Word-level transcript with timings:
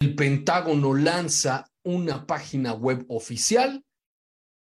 El 0.00 0.14
Pentágono 0.14 0.94
lanza 0.94 1.70
una 1.82 2.26
página 2.26 2.72
web 2.72 3.04
oficial 3.08 3.84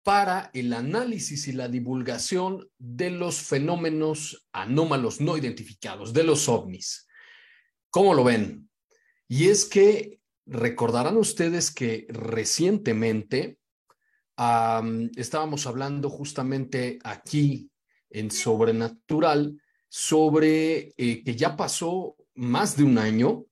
para 0.04 0.50
el 0.54 0.72
análisis 0.72 1.48
y 1.48 1.52
la 1.52 1.66
divulgación 1.66 2.70
de 2.78 3.10
los 3.10 3.40
fenómenos 3.40 4.46
anómalos 4.52 5.20
no 5.20 5.36
identificados, 5.36 6.12
de 6.12 6.22
los 6.22 6.48
ovnis. 6.48 7.08
¿Cómo 7.90 8.14
lo 8.14 8.22
ven? 8.22 8.70
Y 9.26 9.48
es 9.48 9.64
que 9.64 10.20
recordarán 10.46 11.16
ustedes 11.16 11.72
que 11.72 12.06
recientemente 12.08 13.58
estábamos 15.16 15.66
hablando 15.66 16.08
justamente 16.08 17.00
aquí 17.02 17.68
en 18.10 18.30
Sobrenatural 18.30 19.60
sobre 19.88 20.94
eh, 20.96 21.24
que 21.24 21.34
ya 21.34 21.56
pasó 21.56 22.14
más 22.34 22.76
de 22.76 22.84
un 22.84 22.98
año 22.98 23.46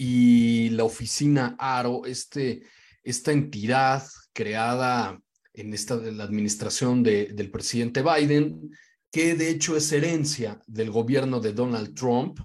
y 0.00 0.70
la 0.70 0.84
oficina 0.84 1.56
ARO, 1.58 2.06
este, 2.06 2.62
esta 3.02 3.32
entidad 3.32 4.04
creada 4.32 5.20
en 5.52 5.74
esta, 5.74 5.96
la 5.96 6.22
administración 6.22 7.02
del 7.02 7.50
presidente 7.50 8.02
Biden, 8.02 8.70
que 9.10 9.34
de 9.34 9.50
hecho 9.50 9.76
es 9.76 9.90
herencia 9.90 10.62
del 10.68 10.92
gobierno 10.92 11.40
de 11.40 11.52
Donald 11.52 11.94
Trump, 11.94 12.38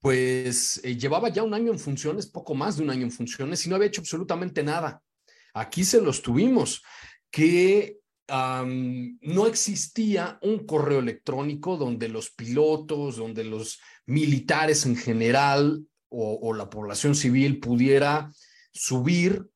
pues 0.00 0.80
eh, 0.84 0.96
llevaba 0.96 1.28
ya 1.28 1.42
un 1.42 1.54
año 1.54 1.72
en 1.72 1.78
funciones, 1.78 2.28
poco 2.28 2.54
más 2.54 2.76
de 2.76 2.84
un 2.84 2.90
año 2.90 3.02
en 3.02 3.10
funciones, 3.10 3.66
y 3.66 3.68
no 3.68 3.74
había 3.74 3.88
hecho 3.88 4.00
absolutamente 4.00 4.62
nada. 4.62 5.02
Aquí 5.54 5.84
se 5.84 6.00
los 6.00 6.22
tuvimos, 6.22 6.82
que 7.30 7.98
no 8.30 9.46
existía 9.46 10.38
un 10.42 10.66
correo 10.66 10.98
electrónico 10.98 11.78
donde 11.78 12.08
los 12.08 12.30
pilotos, 12.30 13.16
donde 13.16 13.42
los 13.42 13.80
militares 14.04 14.84
en 14.84 14.96
general 14.96 15.82
o, 16.10 16.54
la 16.54 16.70
población 16.70 17.14
civil 17.14 17.60
pudiera 17.60 18.32
subir 18.72 19.48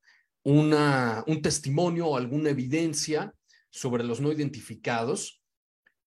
una, 0.44 1.24
un 1.26 1.40
testimonio 1.42 2.08
o 2.08 2.16
alguna 2.16 2.50
evidencia 2.50 3.34
sobre 3.70 4.04
los 4.04 4.20
no 4.20 4.30
identificados, 4.32 5.42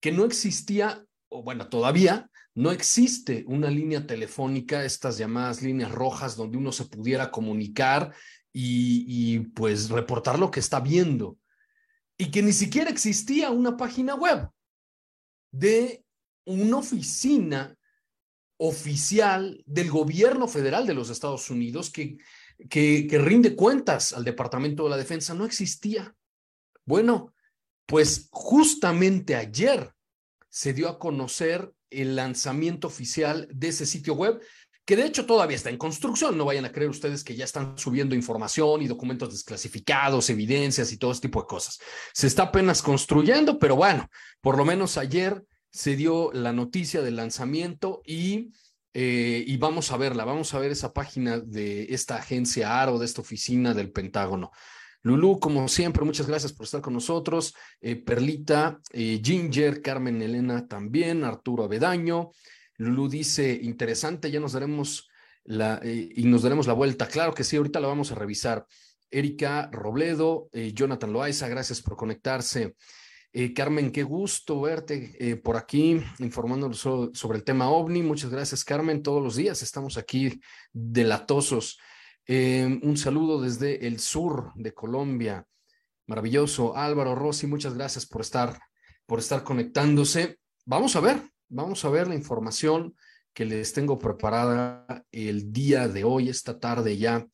que 0.00 0.12
no 0.12 0.24
existía, 0.24 1.04
o 1.28 1.42
bueno, 1.42 1.68
todavía 1.68 2.30
no 2.54 2.70
existe 2.70 3.44
una 3.48 3.70
línea 3.70 4.06
telefónica, 4.06 4.84
estas 4.84 5.18
llamadas 5.18 5.62
líneas 5.62 5.90
rojas, 5.90 6.36
donde 6.36 6.58
uno 6.58 6.72
se 6.72 6.84
pudiera 6.84 7.30
comunicar 7.30 8.14
y, 8.52 9.04
y 9.08 9.40
pues 9.40 9.90
reportar 9.90 10.38
lo 10.38 10.50
que 10.50 10.60
está 10.60 10.80
viendo. 10.80 11.38
Y 12.16 12.30
que 12.30 12.42
ni 12.42 12.52
siquiera 12.52 12.88
existía 12.88 13.50
una 13.50 13.76
página 13.76 14.14
web 14.14 14.48
de 15.50 16.04
una 16.46 16.78
oficina 16.78 17.75
oficial 18.58 19.62
del 19.66 19.90
gobierno 19.90 20.48
federal 20.48 20.86
de 20.86 20.94
los 20.94 21.10
Estados 21.10 21.50
Unidos 21.50 21.90
que, 21.90 22.18
que, 22.68 23.18
rinde 23.18 23.54
cuentas 23.54 24.12
al 24.12 24.24
Departamento 24.24 24.84
de 24.84 24.90
la 24.90 24.96
Defensa 24.96 25.34
no 25.34 25.44
existía. 25.44 26.14
Bueno, 26.84 27.34
pues 27.86 28.28
justamente 28.30 29.36
ayer 29.36 29.92
se 30.48 30.72
dio 30.72 30.88
a 30.88 30.98
conocer 30.98 31.72
el 31.90 32.16
lanzamiento 32.16 32.86
oficial 32.86 33.48
de 33.52 33.68
ese 33.68 33.86
sitio 33.86 34.14
web, 34.14 34.40
que 34.84 34.96
de 34.96 35.04
hecho 35.04 35.26
todavía 35.26 35.56
está 35.56 35.70
en 35.70 35.78
construcción. 35.78 36.38
No 36.38 36.44
vayan 36.44 36.64
a 36.64 36.72
creer 36.72 36.90
ustedes 36.90 37.24
que 37.24 37.36
ya 37.36 37.44
están 37.44 37.76
subiendo 37.76 38.14
información 38.14 38.82
y 38.82 38.86
documentos 38.86 39.32
desclasificados, 39.32 40.30
evidencias 40.30 40.92
y 40.92 40.96
todo 40.96 41.12
ese 41.12 41.22
tipo 41.22 41.40
de 41.40 41.46
cosas. 41.46 41.78
Se 42.14 42.26
está 42.26 42.44
apenas 42.44 42.82
construyendo, 42.82 43.58
pero 43.58 43.76
bueno, 43.76 44.08
por 44.40 44.56
lo 44.56 44.64
menos 44.64 44.96
ayer 44.96 45.44
se 45.76 45.94
dio 45.94 46.32
la 46.32 46.54
noticia 46.54 47.02
del 47.02 47.16
lanzamiento 47.16 48.00
y, 48.06 48.50
eh, 48.94 49.44
y 49.46 49.58
vamos 49.58 49.92
a 49.92 49.98
verla, 49.98 50.24
vamos 50.24 50.54
a 50.54 50.58
ver 50.58 50.70
esa 50.70 50.94
página 50.94 51.38
de 51.38 51.88
esta 51.90 52.16
agencia 52.16 52.80
ARO, 52.80 52.98
de 52.98 53.04
esta 53.04 53.20
oficina 53.20 53.74
del 53.74 53.92
Pentágono. 53.92 54.52
Lulú, 55.02 55.38
como 55.38 55.68
siempre, 55.68 56.02
muchas 56.02 56.26
gracias 56.26 56.54
por 56.54 56.64
estar 56.64 56.80
con 56.80 56.94
nosotros. 56.94 57.54
Eh, 57.82 57.94
Perlita, 57.94 58.80
eh, 58.90 59.20
Ginger, 59.22 59.82
Carmen 59.82 60.22
Elena 60.22 60.66
también, 60.66 61.24
Arturo 61.24 61.64
Avedaño. 61.64 62.30
Lulú 62.78 63.10
dice, 63.10 63.60
interesante, 63.62 64.30
ya 64.30 64.40
nos 64.40 64.54
daremos 64.54 65.10
la, 65.44 65.82
y 65.84 66.24
nos 66.24 66.40
daremos 66.40 66.66
la 66.66 66.72
vuelta. 66.72 67.06
Claro 67.06 67.34
que 67.34 67.44
sí, 67.44 67.56
ahorita 67.56 67.80
la 67.80 67.88
vamos 67.88 68.12
a 68.12 68.14
revisar. 68.14 68.66
Erika 69.10 69.68
Robledo, 69.70 70.48
Jonathan 70.52 71.12
Loaiza, 71.12 71.48
gracias 71.48 71.82
por 71.82 71.96
conectarse. 71.96 72.74
Eh, 73.38 73.52
Carmen, 73.52 73.92
qué 73.92 74.02
gusto 74.02 74.62
verte 74.62 75.14
eh, 75.20 75.36
por 75.36 75.58
aquí 75.58 76.00
informándonos 76.20 76.78
sobre 76.78 77.36
el 77.36 77.44
tema 77.44 77.68
OVNI. 77.68 78.02
Muchas 78.02 78.30
gracias, 78.30 78.64
Carmen. 78.64 79.02
Todos 79.02 79.22
los 79.22 79.36
días 79.36 79.60
estamos 79.60 79.98
aquí 79.98 80.40
delatosos. 80.72 81.78
Eh, 82.26 82.80
un 82.82 82.96
saludo 82.96 83.38
desde 83.42 83.86
el 83.86 84.00
sur 84.00 84.52
de 84.54 84.72
Colombia. 84.72 85.46
Maravilloso. 86.06 86.74
Álvaro 86.78 87.14
Rossi, 87.14 87.46
muchas 87.46 87.74
gracias 87.74 88.06
por 88.06 88.22
estar, 88.22 88.58
por 89.04 89.18
estar 89.18 89.44
conectándose. 89.44 90.38
Vamos 90.64 90.96
a 90.96 91.00
ver, 91.00 91.20
vamos 91.50 91.84
a 91.84 91.90
ver 91.90 92.08
la 92.08 92.14
información 92.14 92.96
que 93.34 93.44
les 93.44 93.74
tengo 93.74 93.98
preparada 93.98 95.04
el 95.12 95.52
día 95.52 95.88
de 95.88 96.04
hoy, 96.04 96.30
esta 96.30 96.58
tarde 96.58 96.96
ya 96.96 97.26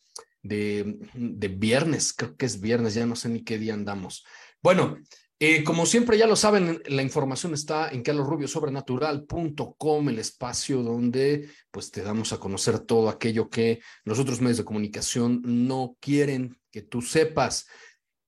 de, 0.43 0.99
de 1.15 1.47
viernes, 1.47 2.13
creo 2.13 2.37
que 2.37 2.47
es 2.47 2.61
viernes, 2.61 2.95
ya 2.95 3.07
no 3.07 3.15
sé 3.15 3.29
ni 3.29 3.45
qué 3.45 3.57
día 3.57 3.75
andamos. 3.75 4.25
Bueno, 4.61 4.97
eh, 5.45 5.65
como 5.65 5.87
siempre 5.87 6.17
ya 6.17 6.29
lo 6.29 6.37
saben, 6.37 6.81
la 6.87 7.03
información 7.03 7.53
está 7.53 7.89
en 7.89 8.05
carlosrubiosobrenatural.com, 8.05 10.09
el 10.09 10.21
espacio 10.21 10.85
donde 10.85 11.51
pues 11.73 11.91
te 11.91 12.05
damos 12.05 12.33
a 12.33 12.39
conocer 12.39 12.79
todo 12.79 13.09
aquello 13.09 13.51
que 13.51 13.81
los 14.05 14.21
otros 14.21 14.41
medios 14.41 14.59
de 14.59 14.65
comunicación 14.65 15.43
no 15.45 15.97
quieren 15.99 16.61
que 16.71 16.83
tú 16.83 17.03
sepas 17.03 17.67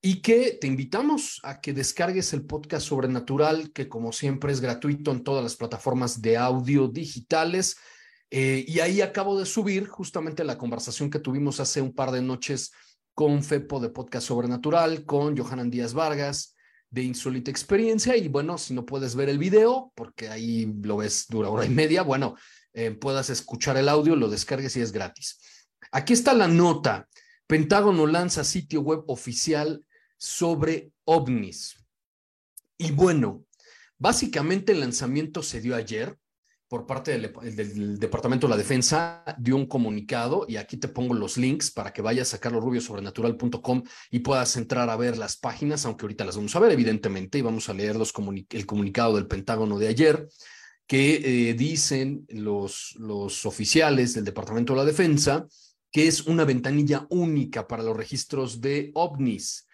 y 0.02 0.22
que 0.22 0.58
te 0.60 0.66
invitamos 0.66 1.38
a 1.44 1.60
que 1.60 1.72
descargues 1.72 2.32
el 2.32 2.46
podcast 2.46 2.88
Sobrenatural, 2.88 3.70
que 3.70 3.88
como 3.88 4.10
siempre 4.10 4.52
es 4.52 4.60
gratuito 4.60 5.12
en 5.12 5.22
todas 5.22 5.44
las 5.44 5.54
plataformas 5.54 6.20
de 6.20 6.36
audio 6.36 6.88
digitales. 6.88 7.76
Eh, 8.32 8.64
y 8.66 8.80
ahí 8.80 9.02
acabo 9.02 9.38
de 9.38 9.46
subir 9.46 9.86
justamente 9.86 10.42
la 10.42 10.58
conversación 10.58 11.10
que 11.10 11.20
tuvimos 11.20 11.60
hace 11.60 11.80
un 11.80 11.94
par 11.94 12.10
de 12.10 12.22
noches 12.22 12.72
con 13.14 13.44
Fepo 13.44 13.78
de 13.78 13.90
Podcast 13.90 14.26
Sobrenatural, 14.26 15.04
con 15.04 15.36
Johanan 15.36 15.70
Díaz 15.70 15.94
Vargas, 15.94 16.53
de 16.94 17.02
insólita 17.02 17.50
experiencia 17.50 18.16
y 18.16 18.28
bueno, 18.28 18.56
si 18.56 18.72
no 18.72 18.86
puedes 18.86 19.16
ver 19.16 19.28
el 19.28 19.36
video, 19.36 19.92
porque 19.96 20.28
ahí 20.28 20.72
lo 20.82 20.98
ves 20.98 21.26
dura 21.28 21.50
hora 21.50 21.66
y 21.66 21.68
media, 21.68 22.02
bueno, 22.02 22.36
eh, 22.72 22.92
puedas 22.92 23.30
escuchar 23.30 23.76
el 23.76 23.88
audio, 23.88 24.14
lo 24.14 24.28
descargues 24.28 24.76
y 24.76 24.80
es 24.80 24.92
gratis. 24.92 25.40
Aquí 25.90 26.12
está 26.12 26.34
la 26.34 26.46
nota. 26.46 27.08
Pentágono 27.48 28.06
lanza 28.06 28.44
sitio 28.44 28.80
web 28.80 29.02
oficial 29.08 29.84
sobre 30.16 30.92
ovnis. 31.04 31.84
Y 32.78 32.92
bueno, 32.92 33.44
básicamente 33.98 34.70
el 34.70 34.80
lanzamiento 34.80 35.42
se 35.42 35.60
dio 35.60 35.74
ayer 35.74 36.16
por 36.68 36.86
parte 36.86 37.12
del, 37.12 37.98
Departamento 37.98 38.46
de 38.46 38.50
la 38.50 38.56
Defensa 38.56 39.22
dio 39.38 39.56
un 39.56 39.66
comunicado 39.66 40.46
y 40.48 40.56
aquí 40.56 40.76
te 40.76 40.88
pongo 40.88 41.14
los 41.14 41.36
links 41.36 41.70
para 41.70 41.92
que 41.92 42.02
vayas 42.02 42.34
a 42.34 42.38
carlosrubiosobrenatural.com 42.38 43.82
y 44.10 44.18
puedas 44.20 44.56
entrar 44.56 44.90
a 44.90 44.96
ver 44.96 45.18
las 45.18 45.36
páginas, 45.36 45.84
aunque 45.84 46.04
ahorita 46.04 46.24
las 46.24 46.36
vamos 46.36 46.56
a 46.56 46.60
ver 46.60 46.72
evidentemente 46.72 47.38
y 47.38 47.42
vamos 47.42 47.68
a 47.68 47.74
leer 47.74 47.96
el 48.50 48.66
comunicado 48.66 49.16
del 49.16 49.26
Pentágono 49.26 49.78
de 49.78 49.88
ayer. 49.88 50.28
que 50.86 51.48
eh, 51.48 51.54
dicen 51.54 52.26
los, 52.28 52.94
los 52.98 53.46
oficiales 53.46 54.14
del 54.14 54.24
Departamento 54.24 54.72
de 54.72 54.78
la 54.80 54.84
Defensa 54.84 55.46
que 55.94 56.08
es 56.08 56.26
una 56.26 56.44
ventanilla 56.44 57.06
única 57.08 57.68
para 57.68 57.84
los 57.84 57.96
registros 57.96 58.60
de 58.60 58.90
ovnis 58.94 59.68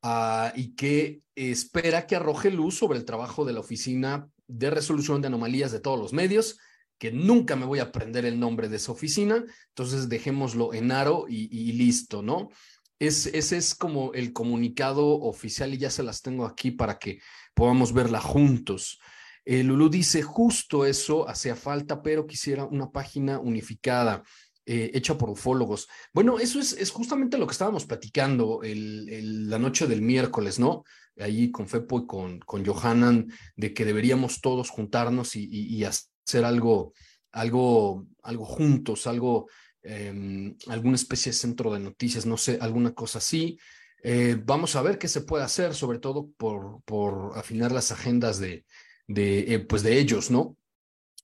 ah, 0.00 0.54
y 0.56 0.74
que 0.74 1.20
espera 1.34 2.06
que 2.06 2.16
arroje 2.16 2.50
luz 2.50 2.78
sobre 2.78 2.98
el 2.98 3.04
trabajo 3.04 3.44
de 3.44 3.52
la 3.52 3.60
Oficina 3.60 4.26
de 4.50 4.70
Resolución 4.70 5.20
de 5.20 5.28
Anomalías 5.28 5.72
de 5.72 5.80
todos 5.80 5.98
los 5.98 6.12
medios, 6.12 6.58
que 6.98 7.10
nunca 7.10 7.56
me 7.56 7.64
voy 7.64 7.78
a 7.78 7.84
aprender 7.84 8.26
el 8.26 8.38
nombre 8.38 8.68
de 8.68 8.76
esa 8.76 8.92
oficina, 8.92 9.42
entonces 9.68 10.08
dejémoslo 10.08 10.74
en 10.74 10.92
aro 10.92 11.24
y, 11.28 11.72
listo, 11.72 12.22
¿no? 12.22 12.50
Es, 12.98 13.26
ese 13.26 13.56
es 13.56 13.74
como 13.74 14.12
el 14.12 14.34
comunicado 14.34 15.06
oficial 15.20 15.72
y 15.72 15.78
ya 15.78 15.90
se 15.90 16.02
las 16.02 16.20
tengo 16.20 16.44
aquí 16.44 16.70
para 16.70 16.98
que 16.98 17.20
podamos 17.54 17.94
verla 17.94 18.20
juntos. 18.20 19.00
Eh, 19.46 19.62
Lulu 19.62 19.88
dice, 19.88 20.20
justo 20.22 20.84
eso 20.84 21.26
hacía 21.26 21.56
falta, 21.56 22.02
pero 22.02 22.26
quisiera 22.26 22.66
una 22.66 22.90
página 22.90 23.38
unificada. 23.38 24.22
Eh, 24.66 24.90
hecha 24.94 25.18
por 25.18 25.30
ufólogos. 25.30 25.88
Bueno, 26.12 26.38
eso 26.38 26.60
es, 26.60 26.74
es 26.74 26.90
justamente 26.90 27.38
lo 27.38 27.46
que 27.46 27.52
estábamos 27.52 27.86
platicando 27.86 28.60
el, 28.62 29.48
la 29.48 29.58
noche 29.58 29.88
del 29.88 30.00
miércoles, 30.00 30.60
¿no? 30.60 30.84
Ahí 31.20 31.50
con 31.50 31.68
Fepo 31.68 32.00
y 32.00 32.06
con, 32.06 32.38
con 32.40 32.64
Johanan, 32.64 33.28
de 33.56 33.74
que 33.74 33.84
deberíamos 33.84 34.40
todos 34.40 34.70
juntarnos 34.70 35.36
y, 35.36 35.84
hacer 35.84 36.44
algo, 36.44 36.94
algo, 37.32 38.06
algo 38.22 38.44
juntos, 38.44 39.06
algo, 39.06 39.48
em, 39.82 40.56
alguna 40.68 40.96
especie 40.96 41.32
de 41.32 41.38
centro 41.38 41.72
de 41.72 41.80
noticias, 41.80 42.26
no 42.26 42.36
sé, 42.36 42.58
alguna 42.60 42.94
cosa 42.94 43.18
así. 43.18 43.58
Eh, 44.02 44.40
vamos 44.44 44.76
a 44.76 44.82
ver 44.82 44.98
qué 44.98 45.08
se 45.08 45.20
puede 45.20 45.44
hacer, 45.44 45.74
sobre 45.74 45.98
todo 45.98 46.30
por, 46.36 46.82
por 46.84 47.36
afinar 47.36 47.72
las 47.72 47.92
agendas 47.92 48.38
de, 48.38 48.64
de, 49.06 49.54
eh, 49.54 49.58
pues 49.60 49.82
de 49.82 49.98
ellos, 49.98 50.30
¿no? 50.30 50.56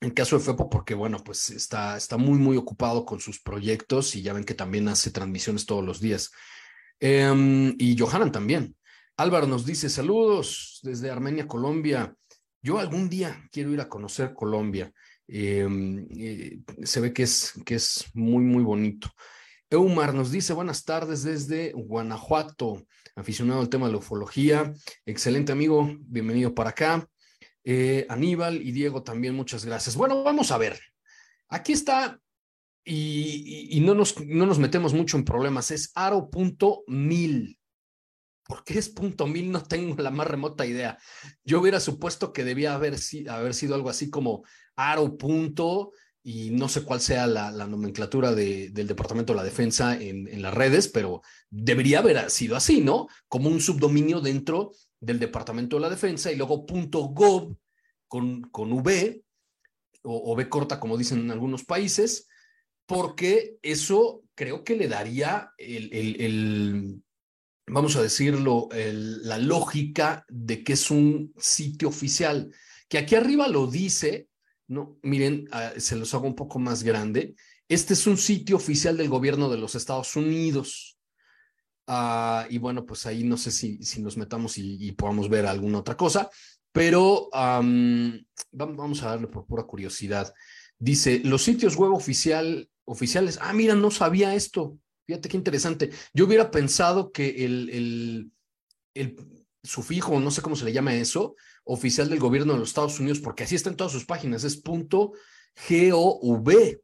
En 0.00 0.10
caso 0.10 0.36
de 0.36 0.44
FEPO, 0.44 0.68
porque 0.68 0.94
bueno, 0.94 1.18
pues 1.24 1.50
está, 1.50 1.96
está 1.96 2.18
muy, 2.18 2.38
muy 2.38 2.56
ocupado 2.58 3.06
con 3.06 3.18
sus 3.18 3.40
proyectos 3.40 4.14
y 4.14 4.22
ya 4.22 4.34
ven 4.34 4.44
que 4.44 4.54
también 4.54 4.88
hace 4.88 5.10
transmisiones 5.10 5.64
todos 5.64 5.84
los 5.84 6.00
días. 6.00 6.32
Em, 7.00 7.74
y 7.78 7.96
Johanan 7.98 8.30
también. 8.30 8.76
Álvaro 9.18 9.46
nos 9.46 9.64
dice 9.64 9.88
saludos 9.88 10.80
desde 10.82 11.10
Armenia, 11.10 11.46
Colombia. 11.46 12.14
Yo 12.62 12.78
algún 12.78 13.08
día 13.08 13.48
quiero 13.50 13.72
ir 13.72 13.80
a 13.80 13.88
conocer 13.88 14.34
Colombia. 14.34 14.92
Em, 15.26 16.06
eh, 16.10 16.60
se 16.84 17.00
ve 17.00 17.12
que 17.12 17.22
es, 17.22 17.52
que 17.64 17.76
es 17.76 18.04
muy, 18.12 18.44
muy 18.44 18.62
bonito. 18.62 19.10
Eumar 19.70 20.12
nos 20.12 20.30
dice 20.30 20.52
buenas 20.52 20.84
tardes 20.84 21.22
desde 21.24 21.72
Guanajuato, 21.72 22.86
aficionado 23.14 23.60
al 23.60 23.68
tema 23.68 23.86
de 23.86 23.92
la 23.92 23.98
ufología. 23.98 24.74
Excelente 25.06 25.50
amigo, 25.50 25.90
bienvenido 26.00 26.54
para 26.54 26.70
acá. 26.70 27.08
Eh, 27.64 28.06
Aníbal 28.08 28.60
y 28.62 28.70
Diego 28.72 29.02
también, 29.02 29.34
muchas 29.34 29.64
gracias. 29.64 29.96
Bueno, 29.96 30.22
vamos 30.22 30.52
a 30.52 30.58
ver. 30.58 30.78
Aquí 31.48 31.72
está, 31.72 32.20
y, 32.84 33.80
no, 33.80 33.94
nos, 33.94 34.20
no 34.24 34.46
nos 34.46 34.58
metemos 34.58 34.94
mucho 34.94 35.16
en 35.16 35.24
problemas, 35.24 35.70
es 35.72 35.90
aro.mil. 35.94 37.58
¿Por 38.46 38.62
qué 38.64 38.78
es 38.78 38.88
punto 38.88 39.26
mil? 39.26 39.50
No 39.50 39.62
tengo 39.62 40.00
la 40.00 40.10
más 40.10 40.26
remota 40.26 40.66
idea. 40.66 40.98
Yo 41.44 41.60
hubiera 41.60 41.80
supuesto 41.80 42.32
que 42.32 42.44
debía 42.44 42.74
haber, 42.74 42.98
sido 42.98 43.74
algo 43.74 43.90
así 43.90 44.08
como 44.08 44.44
aro 44.76 45.16
punto 45.16 45.92
y 46.22 46.50
no 46.50 46.68
sé 46.68 46.82
cuál 46.82 47.00
sea 47.00 47.26
la, 47.26 47.50
nomenclatura 47.50 48.34
del 48.34 48.72
Departamento 48.86 49.32
de 49.32 49.36
la 49.36 49.44
Defensa 49.44 49.96
en, 50.00 50.42
las 50.42 50.54
redes, 50.54 50.88
pero 50.88 51.22
debería 51.50 52.00
haber 52.00 52.30
sido 52.30 52.56
así, 52.56 52.80
¿no? 52.80 53.08
Como 53.28 53.48
un 53.48 53.60
subdominio 53.60 54.20
dentro 54.20 54.72
del 55.00 55.18
Departamento 55.18 55.76
de 55.76 55.82
la 55.82 55.90
Defensa 55.90 56.32
y 56.32 56.36
luego 56.36 56.66
.gov 56.66 57.56
con, 58.08 58.42
con 58.42 58.72
V 58.72 59.22
o, 60.02 60.34
V 60.34 60.48
corta, 60.48 60.80
como 60.80 60.96
dicen 60.96 61.20
en 61.20 61.30
algunos 61.30 61.64
países, 61.64 62.28
porque 62.86 63.58
eso 63.62 64.22
creo 64.34 64.64
que 64.64 64.76
le 64.76 64.88
daría 64.88 65.52
el, 65.58 67.02
vamos 67.66 67.96
a 67.96 68.02
decirlo, 68.02 68.68
la 68.72 69.38
lógica 69.38 70.24
de 70.28 70.62
que 70.62 70.74
es 70.74 70.90
un 70.90 71.32
sitio 71.36 71.88
oficial, 71.88 72.52
que 72.88 72.98
aquí 72.98 73.14
arriba 73.14 73.48
lo 73.48 73.66
dice, 73.66 74.28
no, 74.68 74.98
miren, 75.02 75.48
ah, 75.52 75.72
se 75.76 75.96
los 75.96 76.14
hago 76.14 76.26
un 76.26 76.34
poco 76.34 76.58
más 76.58 76.82
grande, 76.82 77.34
este 77.68 77.94
es 77.94 78.06
un 78.06 78.16
sitio 78.16 78.56
oficial 78.56 78.96
del 78.96 79.08
gobierno 79.08 79.48
de 79.48 79.58
los 79.58 79.74
Estados 79.74 80.14
Unidos. 80.14 80.98
Ah, 81.88 82.46
y 82.48 82.58
bueno, 82.58 82.86
pues 82.86 83.06
ahí 83.06 83.24
no 83.24 83.36
sé 83.36 83.50
si, 83.50 83.82
si 83.82 84.02
nos 84.02 84.16
metamos 84.16 84.58
y, 84.58 84.92
podamos 84.92 85.28
ver 85.28 85.46
alguna 85.46 85.78
otra 85.78 85.96
cosa, 85.96 86.30
pero 86.72 87.28
vamos 87.32 89.02
a 89.02 89.08
darle 89.08 89.26
por 89.26 89.46
pura 89.46 89.64
curiosidad. 89.64 90.32
Dice, 90.78 91.20
los 91.24 91.42
sitios 91.42 91.76
web 91.76 91.92
oficial, 91.92 92.68
oficiales, 92.84 93.38
ah, 93.40 93.52
mira, 93.52 93.74
no 93.74 93.90
sabía 93.90 94.34
esto. 94.34 94.78
Fíjate 95.06 95.28
qué 95.28 95.36
interesante. 95.36 95.90
Yo 96.12 96.26
hubiera 96.26 96.50
pensado 96.50 97.12
que 97.12 97.44
el, 97.44 97.70
el, 97.70 98.30
el 98.94 99.16
sufijo, 99.62 100.18
no 100.18 100.30
sé 100.30 100.42
cómo 100.42 100.56
se 100.56 100.64
le 100.64 100.72
llama 100.72 100.94
eso, 100.94 101.36
oficial 101.64 102.08
del 102.08 102.18
gobierno 102.18 102.52
de 102.54 102.60
los 102.60 102.68
Estados 102.68 102.98
Unidos, 102.98 103.20
porque 103.20 103.44
así 103.44 103.54
está 103.54 103.70
en 103.70 103.76
todas 103.76 103.92
sus 103.92 104.04
páginas, 104.04 104.44
es 104.44 104.56
punto 104.56 105.12
GOV, 105.68 106.80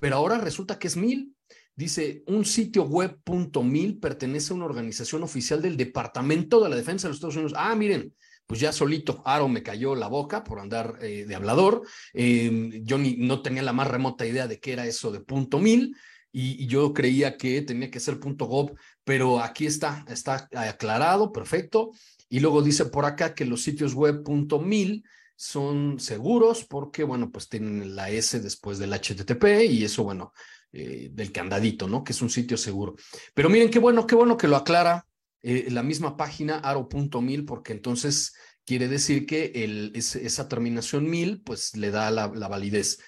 pero 0.00 0.16
ahora 0.16 0.38
resulta 0.38 0.78
que 0.78 0.88
es 0.88 0.96
mil. 0.96 1.34
Dice, 1.74 2.24
un 2.26 2.44
sitio 2.44 2.82
web 2.84 3.20
punto 3.22 3.62
mil 3.62 3.98
pertenece 3.98 4.52
a 4.52 4.56
una 4.56 4.64
organización 4.64 5.22
oficial 5.22 5.62
del 5.62 5.76
Departamento 5.76 6.60
de 6.60 6.70
la 6.70 6.76
Defensa 6.76 7.06
de 7.06 7.10
los 7.10 7.18
Estados 7.18 7.36
Unidos. 7.36 7.54
Ah, 7.56 7.74
miren, 7.76 8.12
pues 8.48 8.60
ya 8.60 8.72
solito 8.72 9.22
Aro 9.24 9.46
me 9.46 9.62
cayó 9.62 9.94
la 9.94 10.08
boca 10.08 10.42
por 10.42 10.58
andar 10.58 10.98
eh, 11.02 11.24
de 11.24 11.34
hablador. 11.36 11.82
Em, 12.14 12.82
yo 12.84 12.98
ni, 12.98 13.16
no 13.18 13.42
tenía 13.42 13.62
la 13.62 13.72
más 13.72 13.86
remota 13.86 14.26
idea 14.26 14.48
de 14.48 14.58
qué 14.58 14.72
era 14.72 14.86
eso 14.86 15.12
de 15.12 15.20
punto 15.20 15.60
mil 15.60 15.94
y, 16.32 16.66
yo 16.66 16.92
creía 16.92 17.36
que 17.36 17.62
tenía 17.62 17.90
que 17.90 18.00
ser 18.00 18.20
punto 18.20 18.46
gov, 18.46 18.74
pero 19.04 19.40
aquí 19.40 19.66
está, 19.66 20.04
está 20.08 20.48
aclarado, 20.52 21.32
perfecto. 21.32 21.92
Y 22.28 22.40
luego 22.40 22.62
dice 22.62 22.86
por 22.86 23.04
acá 23.04 23.34
que 23.34 23.46
los 23.46 23.62
sitios 23.62 23.94
web 23.94 24.22
mil 24.62 25.04
son 25.34 26.00
seguros 26.00 26.64
porque, 26.64 27.04
bueno, 27.04 27.30
pues 27.30 27.48
tienen 27.48 27.94
la 27.94 28.10
S 28.10 28.40
después 28.40 28.78
del 28.78 28.92
HTTP 28.92 29.70
y 29.70 29.84
eso, 29.84 30.04
bueno, 30.04 30.32
eh, 30.72 31.10
del 31.12 31.32
candadito, 31.32 31.88
¿no? 31.88 32.04
Que 32.04 32.12
es 32.12 32.20
un 32.20 32.28
sitio 32.28 32.56
seguro. 32.56 32.96
Pero 33.34 33.48
miren 33.48 33.70
qué 33.70 33.78
bueno, 33.78 34.06
qué 34.06 34.14
bueno 34.14 34.36
que 34.36 34.48
lo 34.48 34.56
aclara 34.56 35.06
eh, 35.40 35.68
la 35.70 35.82
misma 35.82 36.16
página 36.16 36.58
aro.mil, 36.58 37.44
porque 37.44 37.72
entonces 37.72 38.34
quiere 38.66 38.88
decir 38.88 39.24
que 39.24 39.92
esa 39.94 40.48
terminación 40.48 41.08
mil, 41.08 41.40
pues 41.40 41.74
le 41.76 41.90
da 41.90 42.10
la, 42.10 42.26
validez 42.26 42.98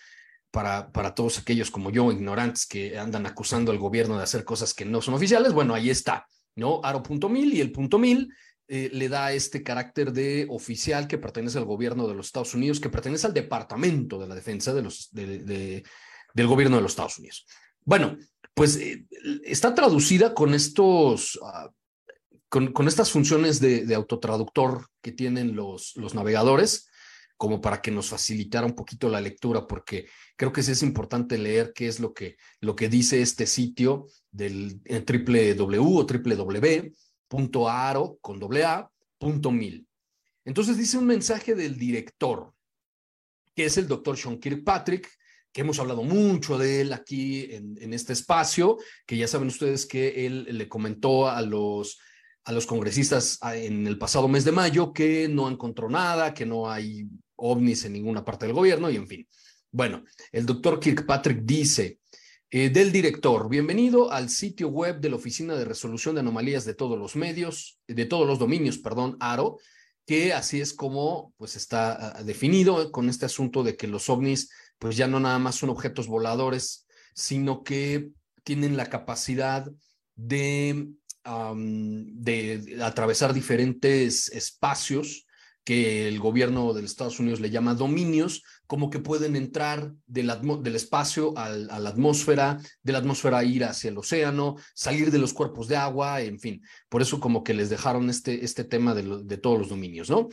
para, 0.51 0.91
para 0.93 1.15
todos 1.15 1.39
aquellos 1.39 1.71
como 1.71 1.91
yo, 1.91 2.11
ignorantes, 2.13 2.67
que 2.67 2.99
andan 2.99 3.27
acusando 3.27 3.73
al 3.73 3.79
gobierno 3.79 4.17
de 4.17 4.25
hacer 4.25 4.45
cosas 4.45 4.75
que 4.75 4.85
no 4.85 5.01
son 5.01 5.15
oficiales. 5.15 5.53
Bueno, 5.53 5.75
ahí 5.75 5.91
está, 5.91 6.27
¿no? 6.57 6.81
Aro.mil 6.83 7.55
y 7.55 7.61
el 7.61 7.73
punto 7.73 7.99
mil 7.99 8.33
eh, 8.73 8.89
le 8.93 9.09
da 9.09 9.33
este 9.33 9.63
carácter 9.63 10.13
de 10.13 10.47
oficial 10.49 11.09
que 11.09 11.19
pertenece 11.19 11.59
al 11.59 11.65
gobierno 11.65 12.07
de 12.07 12.15
los 12.15 12.27
Estados 12.27 12.55
Unidos, 12.55 12.81
que 12.81 12.89
pertenece 12.89 13.27
al 13.27 13.35
Departamento 13.35 14.19
de 14.19 14.29
la 14.29 14.35
Defensa 14.35 14.73
de 14.73 14.83
los, 14.83 15.09
de, 15.13 15.83
del 16.35 16.47
gobierno 16.47 16.77
de 16.77 16.83
los 16.83 16.93
Estados 16.93 17.19
Unidos. 17.19 17.47
Bueno, 17.85 18.17
pues 18.55 18.77
eh, 18.77 19.07
está 19.45 19.75
traducida 19.75 20.35
con 20.35 20.55
estos, 20.55 21.39
ah, 21.43 21.71
con, 22.49 22.73
con, 22.73 22.89
estas 22.89 23.11
funciones 23.11 23.61
de, 23.61 23.87
de, 23.87 23.95
autotraductor 23.95 24.89
que 25.01 25.13
tienen 25.13 25.57
los, 25.57 25.97
los 25.97 26.15
navegadores, 26.15 26.90
como 27.41 27.59
para 27.59 27.81
que 27.81 27.91
nos 27.91 28.11
facilitara 28.11 28.67
un 28.67 28.75
poquito 28.75 29.09
la 29.09 29.19
lectura, 29.19 29.67
porque 29.67 30.07
creo 30.37 30.53
que 30.53 30.63
sí 30.63 30.73
es 30.73 30.83
importante 30.83 31.39
leer 31.39 31.73
qué 31.75 31.89
es 31.89 31.99
lo 31.99 32.13
que, 32.13 32.37
lo 32.61 32.77
que 32.77 32.91
dice 32.91 33.23
este 33.23 33.47
sitio 33.47 34.09
del 34.31 34.83
www 34.85 35.81
o 35.81 36.07
www.aro 37.33 38.19
con 38.21 38.39
doble 38.39 38.65
a, 38.65 38.91
punto 39.17 39.51
mil. 39.51 39.89
Entonces 40.45 40.77
dice 40.77 40.99
un 40.99 41.07
mensaje 41.07 41.55
del 41.55 41.79
director, 41.79 42.53
que 43.55 43.65
es 43.65 43.79
el 43.79 43.89
doctor 43.89 44.19
Sean 44.19 44.39
Kirkpatrick, 44.39 45.09
que 45.51 45.63
hemos 45.63 45.79
hablado 45.79 46.03
mucho 46.03 46.59
de 46.59 46.83
él 46.83 46.93
aquí 46.93 47.49
en, 47.51 47.95
este 47.95 48.13
espacio, 48.13 48.77
que 49.07 49.17
ya 49.17 49.27
saben 49.27 49.49
ustedes 49.49 49.87
que 49.87 50.27
él 50.27 50.47
le 50.47 50.69
comentó 50.69 51.27
a 51.27 51.41
los, 51.41 51.99
a 52.45 52.53
los 52.53 52.67
congresistas 52.67 53.39
ah, 53.41 53.57
en 53.57 53.87
el 53.87 53.97
pasado 53.97 54.29
mes 54.29 54.45
de 54.45 54.53
mayo 54.53 54.93
que 54.93 55.27
no 55.27 55.49
encontró 55.49 55.89
nada, 55.89 56.35
que 56.35 56.45
no 56.45 56.71
hay 56.71 57.09
ovnis 57.41 57.85
en 57.85 57.93
ninguna 57.93 58.25
parte 58.25 58.47
del 58.47 58.55
gobierno 58.55 58.91
y 58.91 58.97
en 58.97 59.07
fin. 59.07 59.29
Bueno, 59.73 60.05
el 60.33 60.47
doctor 60.47 60.81
Kirkpatrick 60.81 61.43
dice, 61.43 62.01
eh, 62.51 62.71
del 62.71 62.91
director, 62.91 63.49
bienvenido 63.49 64.11
al 64.11 64.29
sitio 64.29 64.69
web 64.69 65.01
de 65.01 65.11
la 65.11 65.17
Oficina 65.17 65.55
de 65.55 65.65
Resolución 65.65 66.15
de 66.15 66.21
Anomalías 66.21 66.65
de 66.65 66.75
todos 66.75 66.99
los 66.99 67.15
medios, 67.15 67.79
de 67.87 68.07
todos 68.07 68.27
los 68.27 68.39
dominios, 68.39 68.79
perdón, 68.79 69.17
ARO, 69.21 69.59
que 70.07 70.33
así 70.33 70.61
es 70.61 70.75
como 70.75 71.33
pues 71.37 71.55
está 71.55 72.19
ah, 72.19 72.23
definido 72.25 72.91
con 72.91 73.09
este 73.09 73.27
asunto 73.27 73.63
de 73.63 73.77
que 73.77 73.87
los 73.87 74.09
ovnis 74.09 74.51
pues 74.81 74.97
ya 74.97 75.07
no 75.07 75.21
nada 75.21 75.39
más 75.39 75.55
son 75.55 75.71
objetos 75.71 76.09
voladores, 76.09 76.89
sino 77.15 77.63
que 77.63 78.11
tienen 78.43 78.77
la 78.77 78.87
capacidad 78.87 79.71
de, 80.17 80.89
de 81.25 82.79
atravesar 82.83 83.33
diferentes 83.33 84.29
espacios 84.31 85.27
que 85.65 86.09
el 86.09 86.19
gobierno 86.19 86.73
de 86.73 86.83
los 86.83 86.91
Estados 86.91 87.21
Unidos 87.21 87.41
le 87.41 87.51
llama 87.51 87.75
dominios, 87.75 88.43
como 88.67 88.91
que 88.91 88.99
pueden 88.99 89.37
entrar 89.37 89.93
del, 90.07 90.33
del 90.63 90.77
espacio 90.77 91.37
al, 91.37 91.71
a 91.71 91.79
la 91.79 91.91
atmósfera, 91.91 92.59
de 92.83 92.93
la 92.93 92.99
atmósfera 92.99 93.45
ir 93.45 93.65
hacia 93.65 93.91
el 93.91 93.99
océano, 93.99 94.57
salir 94.75 95.11
de 95.11 95.19
los 95.19 95.33
cuerpos 95.33 95.69
de 95.69 95.77
agua, 95.77 96.21
en 96.23 96.39
fin. 96.39 96.63
Por 96.89 97.03
eso 97.03 97.21
como 97.21 97.45
que 97.45 97.55
les 97.55 97.69
dejaron 97.69 98.09
este, 98.11 98.45
este 98.45 98.65
tema 98.65 98.95
de, 98.95 99.23
de 99.25 99.37
todos 99.37 99.59
los 99.59 99.69
dominios, 99.69 100.09
¿no? 100.09 100.29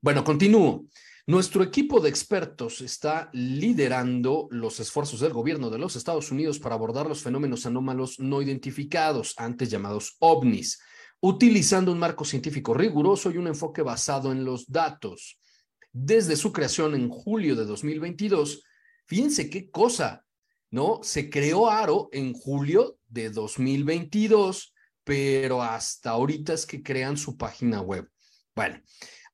Bueno, 0.00 0.24
continúo. 0.24 0.86
Nuestro 1.26 1.64
equipo 1.64 2.00
de 2.00 2.10
expertos 2.10 2.82
está 2.82 3.30
liderando 3.32 4.46
los 4.50 4.78
esfuerzos 4.78 5.20
del 5.20 5.32
gobierno 5.32 5.70
de 5.70 5.78
los 5.78 5.96
Estados 5.96 6.30
Unidos 6.30 6.58
para 6.58 6.74
abordar 6.74 7.06
los 7.06 7.22
fenómenos 7.22 7.64
anómalos 7.64 8.20
no 8.20 8.42
identificados, 8.42 9.32
antes 9.38 9.70
llamados 9.70 10.16
ovnis, 10.18 10.80
utilizando 11.20 11.92
un 11.92 11.98
marco 11.98 12.24
científico 12.24 12.74
riguroso 12.74 13.30
y 13.30 13.38
un 13.38 13.46
enfoque 13.46 13.82
basado 13.82 14.32
en 14.32 14.44
los 14.44 14.66
datos. 14.66 15.38
Desde 15.92 16.36
su 16.36 16.52
creación 16.52 16.94
en 16.94 17.08
julio 17.08 17.56
de 17.56 17.64
2022, 17.64 18.62
fíjense 19.06 19.48
qué 19.48 19.70
cosa, 19.70 20.24
¿no? 20.70 21.00
Se 21.02 21.30
creó 21.30 21.70
Aro 21.70 22.08
en 22.12 22.32
julio 22.32 22.98
de 23.08 23.30
2022, 23.30 24.74
pero 25.04 25.62
hasta 25.62 26.10
ahorita 26.10 26.52
es 26.52 26.66
que 26.66 26.82
crean 26.82 27.16
su 27.16 27.36
página 27.36 27.80
web. 27.80 28.08
Bueno, 28.54 28.80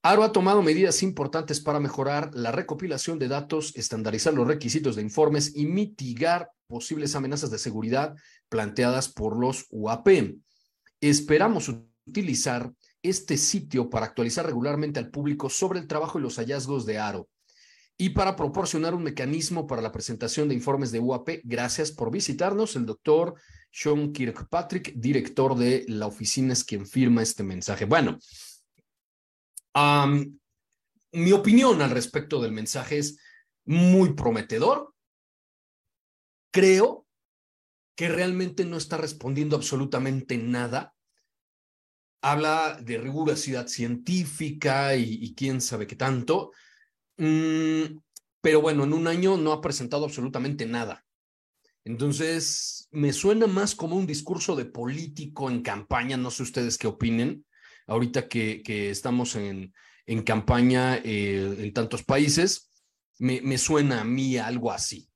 Aro 0.02 0.22
ha 0.22 0.32
tomado 0.32 0.62
medidas 0.62 1.02
importantes 1.02 1.60
para 1.60 1.78
mejorar 1.78 2.30
la 2.34 2.52
recopilación 2.52 3.18
de 3.18 3.28
datos, 3.28 3.76
estandarizar 3.76 4.32
los 4.32 4.46
requisitos 4.46 4.96
de 4.96 5.02
informes 5.02 5.54
y 5.54 5.66
mitigar 5.66 6.50
posibles 6.66 7.14
amenazas 7.14 7.50
de 7.50 7.58
seguridad 7.58 8.14
planteadas 8.48 9.08
por 9.08 9.38
los 9.38 9.66
UAP. 9.70 10.08
Esperamos 11.00 11.68
utilizar 12.06 12.72
este 13.02 13.36
sitio 13.36 13.88
para 13.88 14.06
actualizar 14.06 14.44
regularmente 14.44 14.98
al 14.98 15.10
público 15.10 15.48
sobre 15.48 15.78
el 15.78 15.86
trabajo 15.86 16.18
y 16.18 16.22
los 16.22 16.36
hallazgos 16.36 16.84
de 16.86 16.98
Aro 16.98 17.28
y 17.96 18.10
para 18.10 18.34
proporcionar 18.34 18.94
un 18.94 19.02
mecanismo 19.02 19.66
para 19.66 19.82
la 19.82 19.92
presentación 19.92 20.48
de 20.48 20.54
informes 20.54 20.90
de 20.90 21.00
UAP. 21.00 21.40
Gracias 21.44 21.92
por 21.92 22.10
visitarnos. 22.10 22.74
El 22.76 22.86
doctor 22.86 23.34
Sean 23.70 24.12
Kirkpatrick, 24.12 24.94
director 24.94 25.54
de 25.54 25.84
la 25.86 26.06
oficina, 26.06 26.54
es 26.54 26.64
quien 26.64 26.86
firma 26.86 27.22
este 27.22 27.42
mensaje. 27.42 27.84
Bueno, 27.84 28.18
mi 31.12 31.32
opinión 31.32 31.82
al 31.82 31.90
respecto 31.90 32.40
del 32.40 32.52
mensaje 32.52 32.98
es 32.98 33.18
muy 33.66 34.14
prometedor. 34.14 34.94
Creo 36.50 37.06
que 38.00 38.08
realmente 38.08 38.64
no 38.64 38.78
está 38.78 38.96
respondiendo 38.96 39.56
absolutamente 39.56 40.38
nada. 40.38 40.94
Habla 42.22 42.80
de 42.80 42.96
rigurosidad 42.96 43.66
científica 43.66 44.96
y, 44.96 45.34
quién 45.34 45.60
sabe 45.60 45.86
qué 45.86 45.96
tanto. 45.96 46.50
Mm, 47.18 47.98
pero 48.40 48.62
bueno, 48.62 48.84
en 48.84 48.94
un 48.94 49.06
año 49.06 49.36
no 49.36 49.52
ha 49.52 49.60
presentado 49.60 50.06
absolutamente 50.06 50.64
nada. 50.64 51.04
Entonces, 51.84 52.88
me 52.90 53.12
suena 53.12 53.46
más 53.46 53.74
como 53.74 53.96
un 53.96 54.06
discurso 54.06 54.56
de 54.56 54.64
político 54.64 55.50
en 55.50 55.60
campaña, 55.60 56.16
no 56.16 56.30
sé 56.30 56.44
ustedes 56.44 56.78
qué 56.78 56.86
opinen, 56.86 57.44
ahorita 57.86 58.28
que, 58.28 58.62
estamos 58.88 59.36
en, 59.36 59.74
en 60.06 60.22
campaña 60.22 60.96
eh, 61.04 61.54
en 61.58 61.74
tantos 61.74 62.02
países, 62.02 62.70
me, 63.18 63.42
me 63.42 63.58
suena 63.58 64.00
a 64.00 64.04
mí 64.04 64.38
algo 64.38 64.72
así. 64.72 65.09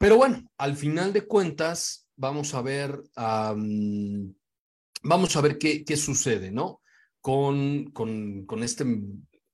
Pero 0.00 0.16
bueno, 0.16 0.50
al 0.56 0.76
final 0.76 1.12
de 1.12 1.26
cuentas, 1.26 2.08
vamos 2.16 2.54
a 2.54 2.62
ver, 2.62 3.02
vamos 3.14 4.34
a 5.36 5.40
ver 5.42 5.58
qué, 5.58 5.84
qué 5.84 5.96
sucede, 5.98 6.50
¿no? 6.50 6.80
Con, 7.20 7.90
con, 7.90 8.46
con, 8.46 8.62
este, 8.62 8.86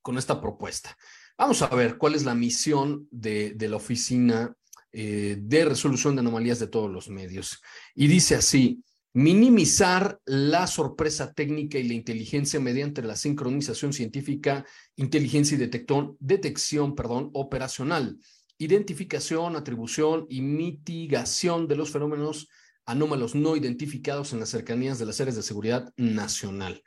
con 0.01 0.19
esta 0.19 0.41
propuesta. 0.41 0.97
Vamos 1.37 1.63
a 1.63 1.75
ver 1.75 1.99
cuál 1.99 2.15
es 2.15 2.25
la 2.25 2.37
misión 2.37 3.09
de, 3.11 3.55
de 3.57 3.69
la 3.69 3.79
Oficina 3.79 4.55
eh, 4.93 5.37
de 5.41 5.65
Resolución 5.65 6.15
de 6.15 6.21
Anomalías 6.21 6.61
de 6.61 6.69
todos 6.69 6.93
los 6.93 7.09
medios. 7.09 7.61
Y 7.97 8.07
dice 8.07 8.37
así, 8.37 8.85
minimizar 9.15 10.21
la 10.27 10.69
sorpresa 10.69 11.33
técnica 11.33 11.77
y 11.77 11.89
la 11.89 11.95
inteligencia 11.95 12.61
mediante 12.61 13.03
la 13.03 13.17
sincronización 13.17 13.93
científica, 13.93 14.65
inteligencia 14.95 15.57
y 15.57 15.71
detección 16.21 16.95
perdón, 16.95 17.31
operacional, 17.33 18.17
identificación, 18.59 19.57
atribución 19.57 20.27
y 20.29 20.41
mitigación 20.41 21.69
de 21.69 21.77
los 21.77 21.91
fenómenos 21.91 22.49
anómalos 22.87 23.35
no 23.35 23.57
identificados 23.57 24.33
en 24.33 24.41
las 24.41 24.51
cercanías 24.51 24.99
de 24.99 25.07
las 25.07 25.21
áreas 25.21 25.37
de 25.37 25.43
seguridad 25.43 25.93
nacional. 25.97 26.83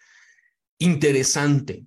Interesante, 0.80 1.86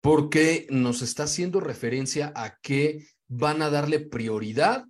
porque 0.00 0.66
nos 0.70 1.00
está 1.00 1.24
haciendo 1.24 1.60
referencia 1.60 2.32
a 2.34 2.58
que 2.60 3.06
van 3.28 3.62
a 3.62 3.70
darle 3.70 4.00
prioridad, 4.00 4.84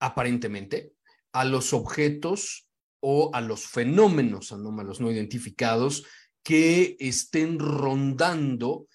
aparentemente, 0.00 0.92
a 1.32 1.44
los 1.44 1.72
objetos 1.72 2.68
o 3.00 3.30
a 3.34 3.40
los 3.40 3.66
fenómenos 3.66 4.52
anómalos 4.52 5.00
no 5.00 5.10
identificados 5.10 6.04
que 6.42 6.96
estén 6.98 7.58
rondando 7.58 8.88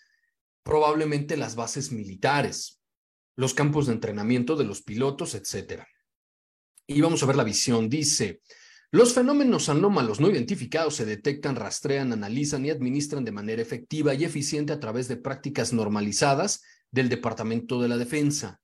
probablemente 0.63 1.37
las 1.37 1.55
bases 1.55 1.91
militares, 1.91 2.74
los 3.35 3.53
campos 3.53 3.87
de 3.87 3.93
entrenamiento 3.93 4.55
de 4.55 4.63
los 4.63 4.81
pilotos, 4.81 5.35
etc. 5.35 5.83
Y 6.87 7.01
vamos 7.01 7.21
a 7.23 7.25
ver 7.25 7.35
la 7.35 7.43
visión. 7.43 7.89
Dice, 7.89 8.41
los 8.91 9.13
fenómenos 9.13 9.67
anómalos 9.69 10.19
no 10.19 10.29
identificados 10.29 10.95
se 10.95 11.05
detectan, 11.05 11.55
rastrean, 11.55 12.13
analizan 12.13 12.65
y 12.65 12.69
administran 12.69 13.25
de 13.25 13.31
manera 13.31 13.61
efectiva 13.61 14.13
y 14.13 14.23
eficiente 14.23 14.71
a 14.71 14.79
través 14.79 15.07
de 15.07 15.17
prácticas 15.17 15.73
normalizadas 15.73 16.63
del 16.91 17.09
Departamento 17.09 17.81
de 17.81 17.89
la 17.89 17.97
Defensa. 17.97 18.61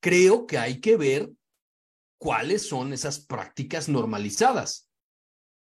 Creo 0.00 0.46
que 0.46 0.58
hay 0.58 0.80
que 0.80 0.96
ver 0.96 1.30
cuáles 2.18 2.68
son 2.68 2.92
esas 2.92 3.20
prácticas 3.20 3.88
normalizadas. 3.88 4.90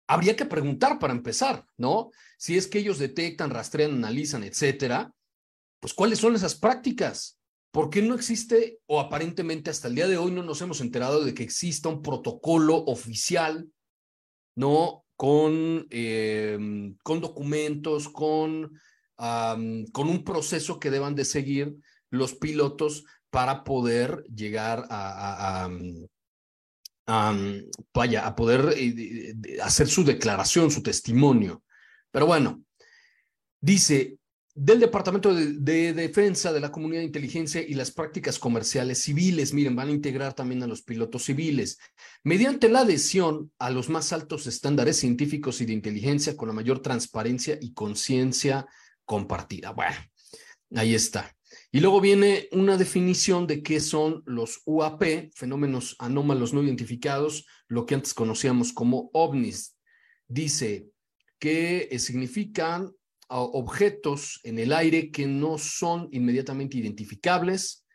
Habría 0.08 0.36
que 0.36 0.46
preguntar 0.46 1.00
para 1.00 1.14
empezar, 1.14 1.66
¿no? 1.78 2.12
Si 2.38 2.58
es 2.58 2.68
que 2.68 2.80
ellos 2.80 3.00
detectan, 3.00 3.50
rastrean, 3.50 3.92
analizan, 3.92 4.44
etcétera, 4.44 5.14
pues 5.80 5.94
cuáles 5.94 6.20
son 6.20 6.36
esas 6.36 6.56
prácticas. 6.56 7.37
¿Por 7.78 7.92
qué 7.92 8.02
no 8.02 8.16
existe 8.16 8.80
o 8.88 9.00
aparentemente 9.00 9.70
hasta 9.70 9.88
el 9.88 9.94
día 9.94 10.08
de 10.08 10.18
hoy 10.18 10.32
no 10.32 10.42
nos 10.42 10.64
hemos 10.64 10.82
enterado 10.82 11.24
de 11.24 11.36
que 11.36 11.44
exista 11.44 11.90
un 11.90 12.02
protocolo 12.02 12.76
oficial, 12.76 13.70
¿no? 14.56 15.06
Con, 15.16 15.86
em, 15.92 16.98
con 17.04 17.22
documentos, 17.22 18.10
con, 18.10 18.72
con 19.16 20.10
un 20.10 20.24
proceso 20.24 20.80
que 20.80 20.90
deban 20.90 21.14
de 21.14 21.24
seguir 21.24 21.76
los 22.10 22.34
pilotos 22.34 23.06
para 23.30 23.64
poder 23.64 24.24
llegar 24.24 24.88
a, 24.90 25.70
vaya, 27.94 28.26
a 28.26 28.36
poder 28.36 28.74
eh, 28.76 29.36
hacer 29.62 29.88
su 29.88 30.04
declaración, 30.04 30.72
su 30.72 30.82
testimonio. 30.82 31.62
Pero 32.10 32.26
bueno, 32.26 32.64
dice, 33.62 34.18
del 34.60 34.80
Departamento 34.80 35.36
de, 35.36 35.94
Defensa, 35.94 36.52
de 36.52 36.60
la 36.60 36.72
Comunidad 36.72 37.02
de 37.02 37.06
Inteligencia 37.06 37.62
y 37.62 37.76
las 37.76 37.92
prácticas 37.92 38.40
comerciales 38.40 39.04
civiles, 39.04 39.54
miren, 39.54 39.76
van 39.76 39.90
a 39.90 39.92
integrar 39.92 40.34
también 40.34 40.64
a 40.64 40.68
los 40.68 40.82
pilotos 40.82 41.26
civiles, 41.26 41.78
mediante 42.24 42.68
la 42.68 42.80
adhesión 42.80 43.52
a 43.60 43.70
los 43.70 43.88
más 43.88 44.12
altos 44.14 44.48
estándares 44.48 44.98
científicos 44.98 45.62
y 45.62 45.68
de 45.68 45.74
inteligencia 45.74 46.36
con 46.36 46.48
la 46.48 46.56
mayor 46.56 46.80
transparencia 46.80 47.60
y 47.62 47.74
conciencia 47.74 48.66
compartida. 49.06 49.74
Bueno, 49.74 49.96
ahí 50.74 50.96
está. 50.96 51.32
Y 51.72 51.80
luego 51.80 52.02
viene 52.02 52.50
una 52.52 52.78
definición 52.78 53.46
de 53.46 53.62
qué 53.62 53.80
son 53.80 54.24
los 54.26 54.64
UAP, 54.66 55.36
fenómenos 55.36 55.96
anómalos 56.00 56.56
no 56.56 56.64
identificados, 56.64 57.46
lo 57.68 57.86
que 57.86 57.94
antes 57.94 58.16
conocíamos 58.16 58.74
como 58.74 59.12
ovnis. 59.14 59.78
Dice 60.28 60.88
que 61.38 61.90
eh, 61.92 62.00
significan 62.00 62.92
objetos 63.30 64.40
en 64.44 64.60
el 64.60 64.74
aire 64.74 65.12
que 65.12 65.28
no 65.28 65.58
son 65.58 66.10
inmediatamente 66.12 66.78
identificables. 66.78 67.86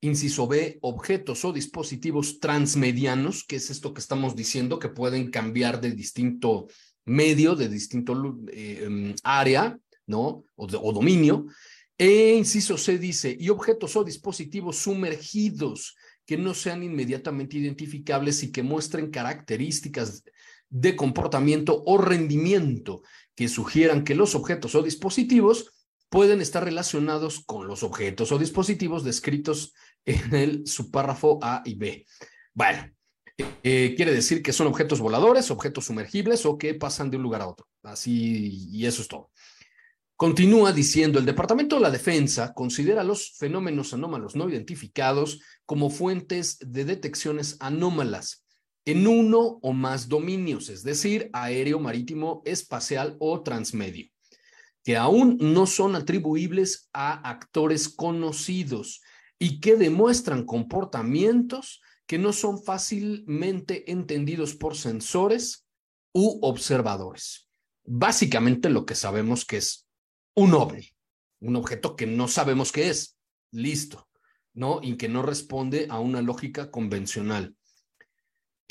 Inciso 0.00 0.48
B, 0.48 0.78
objetos 0.82 1.44
o 1.44 1.52
dispositivos 1.52 2.40
transmedianos, 2.40 3.44
que 3.44 3.56
es 3.56 3.70
esto 3.70 3.94
que 3.94 4.00
estamos 4.00 4.34
diciendo, 4.34 4.78
que 4.78 4.88
pueden 4.88 5.30
cambiar 5.30 5.80
de 5.80 5.92
distinto 5.92 6.66
medio, 7.04 7.54
de 7.54 7.68
distinto 7.68 8.40
eh, 8.52 8.84
em, 8.84 9.14
área, 9.22 9.78
¿no? 10.06 10.44
o 10.56 10.92
dominio. 10.92 11.46
E 11.96 12.34
inciso 12.34 12.76
C 12.76 12.98
dice, 12.98 13.36
y 13.38 13.48
objetos 13.48 13.94
o 13.94 14.02
dispositivos 14.02 14.78
sumergidos 14.78 15.94
que 16.26 16.36
no 16.36 16.54
sean 16.54 16.82
inmediatamente 16.82 17.58
identificables 17.58 18.42
y 18.42 18.50
que 18.50 18.62
muestren 18.62 19.10
características 19.10 20.24
de 20.68 20.96
comportamiento 20.96 21.82
o 21.84 21.98
rendimiento 21.98 23.02
que 23.34 23.48
sugieran 23.48 24.04
que 24.04 24.14
los 24.14 24.34
objetos 24.34 24.74
o 24.74 24.82
dispositivos 24.82 25.70
pueden 26.08 26.40
estar 26.40 26.62
relacionados 26.62 27.42
con 27.44 27.66
los 27.66 27.82
objetos 27.82 28.32
o 28.32 28.38
dispositivos 28.38 29.02
descritos 29.02 29.72
en 30.04 30.34
el 30.34 30.66
subpárrafo 30.66 31.38
A 31.42 31.62
y 31.64 31.74
B. 31.74 32.06
Bueno, 32.52 32.90
eh, 33.62 33.94
quiere 33.96 34.12
decir 34.12 34.42
que 34.42 34.52
son 34.52 34.66
objetos 34.66 35.00
voladores, 35.00 35.50
objetos 35.50 35.86
sumergibles 35.86 36.44
o 36.44 36.58
que 36.58 36.74
pasan 36.74 37.10
de 37.10 37.16
un 37.16 37.22
lugar 37.22 37.40
a 37.40 37.48
otro. 37.48 37.66
Así, 37.82 38.68
y 38.70 38.84
eso 38.84 39.02
es 39.02 39.08
todo. 39.08 39.30
Continúa 40.16 40.72
diciendo, 40.72 41.18
el 41.18 41.24
Departamento 41.24 41.76
de 41.76 41.82
la 41.82 41.90
Defensa 41.90 42.52
considera 42.52 43.02
los 43.02 43.32
fenómenos 43.38 43.92
anómalos 43.92 44.36
no 44.36 44.48
identificados 44.48 45.40
como 45.66 45.90
fuentes 45.90 46.58
de 46.60 46.84
detecciones 46.84 47.56
anómalas 47.58 48.44
en 48.84 49.06
uno 49.06 49.58
o 49.62 49.72
más 49.72 50.08
dominios, 50.08 50.68
es 50.68 50.82
decir, 50.82 51.30
aéreo, 51.32 51.78
marítimo, 51.78 52.42
espacial 52.44 53.16
o 53.20 53.42
transmedio, 53.42 54.10
que 54.82 54.96
aún 54.96 55.38
no 55.40 55.66
son 55.66 55.94
atribuibles 55.94 56.88
a 56.92 57.28
actores 57.28 57.88
conocidos 57.88 59.00
y 59.38 59.60
que 59.60 59.76
demuestran 59.76 60.44
comportamientos 60.44 61.80
que 62.06 62.18
no 62.18 62.32
son 62.32 62.62
fácilmente 62.62 63.90
entendidos 63.90 64.54
por 64.54 64.76
sensores 64.76 65.66
u 66.12 66.40
observadores. 66.42 67.48
Básicamente 67.84 68.68
lo 68.68 68.84
que 68.84 68.94
sabemos 68.94 69.44
que 69.44 69.58
es 69.58 69.88
un 70.34 70.54
ovni, 70.54 70.88
un 71.40 71.56
objeto 71.56 71.96
que 71.96 72.06
no 72.06 72.28
sabemos 72.28 72.72
qué 72.72 72.88
es, 72.90 73.16
listo, 73.50 74.08
¿no? 74.54 74.80
Y 74.82 74.96
que 74.96 75.08
no 75.08 75.22
responde 75.22 75.86
a 75.90 76.00
una 76.00 76.22
lógica 76.22 76.70
convencional. 76.70 77.56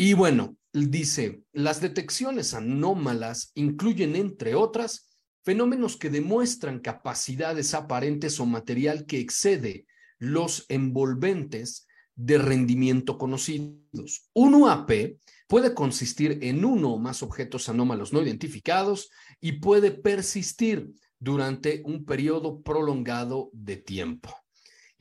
Y 0.04 0.16
bueno, 0.16 0.58
dice, 0.74 1.44
las 1.54 1.80
detecciones 1.80 2.56
anómalas 2.56 3.52
incluyen, 3.54 4.16
entre 4.16 4.56
otras, 4.56 5.12
fenómenos 5.44 5.96
que 5.96 6.10
demuestran 6.10 6.80
capacidades 6.80 7.76
aparentes 7.76 8.40
o 8.40 8.48
material 8.48 9.06
que 9.06 9.20
excede 9.20 9.86
los 10.18 10.66
envolventes 10.70 11.86
de 12.16 12.40
rendimiento 12.40 13.20
conocidos. 13.20 14.28
Un 14.34 14.56
UAP 14.56 15.20
puede 15.48 15.76
consistir 15.76 16.40
en 16.42 16.66
uno 16.66 16.96
o 16.96 16.98
más 16.98 17.22
objetos 17.22 17.70
anómalos 17.70 18.12
no 18.12 18.24
identificados 18.24 19.12
y 19.40 19.60
puede 19.60 19.92
persistir 19.92 20.96
durante 21.20 21.84
un 21.86 22.06
periodo 22.06 22.64
prolongado 22.64 23.52
de 23.54 23.78
tiempo. 23.78 24.41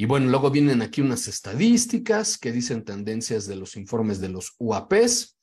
Y 0.00 0.06
bueno, 0.06 0.30
luego 0.30 0.50
vienen 0.50 0.80
aquí 0.80 1.02
unas 1.02 1.28
estadísticas 1.28 2.38
que 2.38 2.52
dicen 2.52 2.86
tendencias 2.86 3.46
de 3.46 3.54
los 3.54 3.76
informes 3.76 4.18
de 4.18 4.30
los 4.30 4.54
UAPs. 4.58 5.36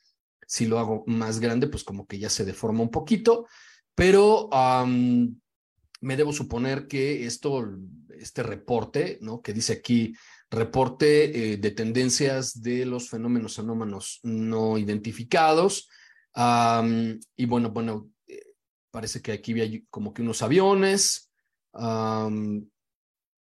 Si 0.47 0.65
lo 0.65 0.79
hago 0.79 1.03
más 1.05 1.39
grande, 1.39 1.67
pues 1.67 1.83
como 1.83 2.07
que 2.07 2.17
ya 2.17 2.31
se 2.31 2.43
deforma 2.43 2.81
un 2.81 2.89
poquito, 2.89 3.45
pero 3.93 4.49
me 4.87 6.17
debo 6.17 6.33
suponer 6.33 6.87
que 6.87 7.27
esto, 7.27 7.69
este 8.09 8.41
reporte, 8.41 9.19
¿no? 9.21 9.43
Que 9.43 9.53
dice 9.53 9.73
aquí, 9.73 10.15
reporte 10.49 11.51
eh, 11.53 11.57
de 11.57 11.69
tendencias 11.69 12.59
de 12.59 12.87
los 12.87 13.11
fenómenos 13.11 13.59
anómalos 13.59 14.21
no 14.23 14.79
identificados. 14.79 15.87
y 16.33 17.45
bueno, 17.45 17.69
bueno, 17.69 18.09
eh, 18.25 18.55
parece 18.89 19.21
que 19.21 19.33
aquí 19.33 19.53
hay 19.61 19.85
como 19.91 20.15
que 20.15 20.23
unos 20.23 20.41
aviones 20.41 21.29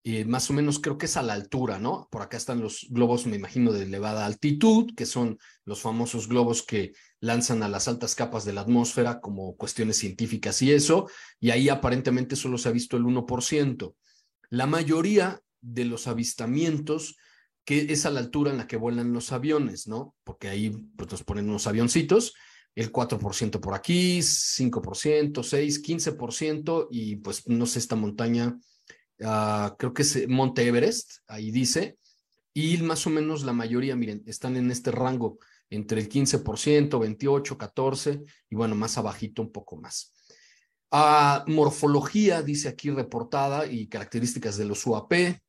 y 0.08 0.24
más 0.24 0.52
o 0.52 0.54
menos 0.54 0.78
creo 0.78 1.00
que 1.00 1.08
es 1.08 1.18
a 1.18 1.24
la 1.24 1.34
altura, 1.34 1.80
¿no? 1.80 2.08
Por 2.12 2.22
acá 2.22 2.38
están 2.38 2.62
los 2.62 2.86
globos, 2.92 3.26
me 3.26 3.38
imagino, 3.38 3.72
de 3.72 3.86
elevada 3.86 4.28
altitud, 4.28 4.94
que 4.96 5.08
son 5.08 5.40
los 5.66 5.82
famosos 5.82 6.28
globos 6.28 6.62
que 6.62 6.94
lanzan 7.22 7.64
a 7.64 7.68
las 7.68 7.88
altas 7.88 8.14
capas 8.14 8.46
de 8.46 8.54
la 8.54 8.62
atmósfera 8.62 9.20
como 9.20 9.56
cuestiones 9.56 9.98
científicas 9.98 10.62
y 10.62 10.72
eso, 10.72 11.10
y 11.40 11.50
ahí 11.50 11.70
aparentemente 11.70 12.36
solo 12.36 12.60
se 12.60 12.70
ha 12.70 12.72
visto 12.72 12.98
el 12.98 13.04
1%. 13.04 13.96
La 14.52 14.68
mayoría 14.68 15.42
de 15.60 15.86
los 15.86 16.06
avistamientos 16.06 17.18
que 17.66 17.92
es 17.92 18.06
a 18.06 18.12
la 18.12 18.20
altura 18.20 18.52
en 18.52 18.60
la 18.60 18.68
que 18.68 18.78
vuelan 18.78 19.12
los 19.12 19.32
aviones, 19.32 19.88
¿no? 19.88 20.14
Porque 20.24 20.50
ahí 20.50 20.70
pues, 20.70 21.10
nos 21.10 21.24
ponen 21.24 21.50
unos 21.50 21.66
avioncitos, 21.66 22.36
el 22.76 22.92
4% 22.92 23.60
por 23.60 23.74
aquí, 23.74 24.20
5%, 24.20 25.42
6, 25.42 25.84
15%, 25.84 26.90
y 26.92 27.16
pues 27.16 27.48
no 27.48 27.66
sé, 27.66 27.80
esta 27.80 27.96
montaña 27.96 28.56
Ah, 29.22 29.76
creo 29.80 29.94
que 29.94 30.02
es 30.02 30.28
Monte 30.28 30.68
Everest, 30.68 31.20
ahí 31.28 31.52
dice, 31.52 31.98
y 32.54 32.78
más 32.78 33.06
o 33.08 33.10
menos 33.10 33.44
la 33.44 33.54
mayoría, 33.54 33.96
miren, 33.96 34.24
están 34.26 34.56
en 34.58 34.72
este 34.72 34.92
rango 34.92 35.40
entre 35.70 36.02
el 36.02 36.10
15%, 36.10 37.00
28, 37.00 37.58
14 37.58 38.24
y 38.50 38.56
bueno, 38.56 38.76
más 38.76 38.98
abajito 38.98 39.42
un 39.42 39.52
poco 39.52 39.78
más. 39.78 40.14
Ah, 40.92 41.44
morfología, 41.48 42.42
dice 42.42 42.70
aquí 42.70 42.90
reportada 42.92 43.66
y 43.66 43.88
características 43.88 44.58
de 44.58 44.66
los 44.66 44.86
UAP, 44.86 45.42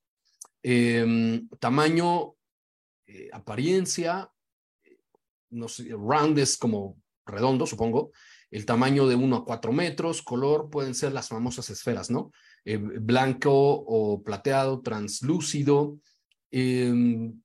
em, 0.63 1.49
tamaño, 1.61 2.35
eh, 3.07 3.29
apariencia, 3.33 4.29
no 5.51 5.69
sé, 5.69 5.89
round 5.91 6.39
es 6.39 6.57
como 6.57 6.97
redondo, 7.25 7.67
supongo, 7.67 8.11
el 8.51 8.65
tamaño 8.65 9.07
de 9.07 9.15
1 9.15 9.37
a 9.37 9.45
4 9.45 9.73
metros, 9.73 10.23
color, 10.23 10.71
pueden 10.71 10.95
ser 10.95 11.13
las 11.13 11.29
famosas 11.29 11.71
esferas, 11.71 12.11
¿no? 12.11 12.33
Eh, 12.69 12.79
blanco 12.79 13.53
o 13.53 14.25
plateado, 14.25 14.83
translúcido, 14.83 16.01
em, 16.51 17.41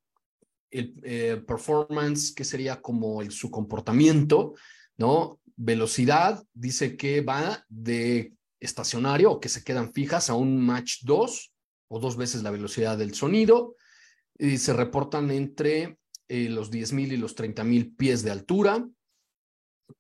el 0.72 1.00
eh, 1.04 1.44
performance, 1.46 2.34
que 2.34 2.44
sería 2.44 2.82
como 2.82 3.22
el, 3.22 3.30
su 3.30 3.52
comportamiento, 3.52 4.56
¿no? 4.98 5.40
Velocidad, 5.56 6.44
dice 6.56 6.98
que 6.98 7.22
va 7.22 7.64
de 7.70 8.34
estacionario 8.60 9.34
o 9.34 9.40
que 9.40 9.50
se 9.50 9.64
quedan 9.64 9.94
fijas 9.94 10.32
a 10.32 10.34
un 10.34 10.60
match 10.60 11.04
2 11.04 11.54
o 11.90 12.00
dos 12.00 12.18
veces 12.18 12.42
la 12.42 12.50
velocidad 12.50 12.98
del 12.98 13.14
sonido. 13.14 13.76
Y 14.40 14.58
se 14.58 14.74
reportan 14.74 15.30
entre 15.30 16.00
eh, 16.30 16.50
los 16.50 16.72
10.000 16.72 17.12
y 17.12 17.18
los 17.18 17.36
30.000 17.36 17.96
pies 17.96 18.24
de 18.24 18.32
altura. 18.32 18.90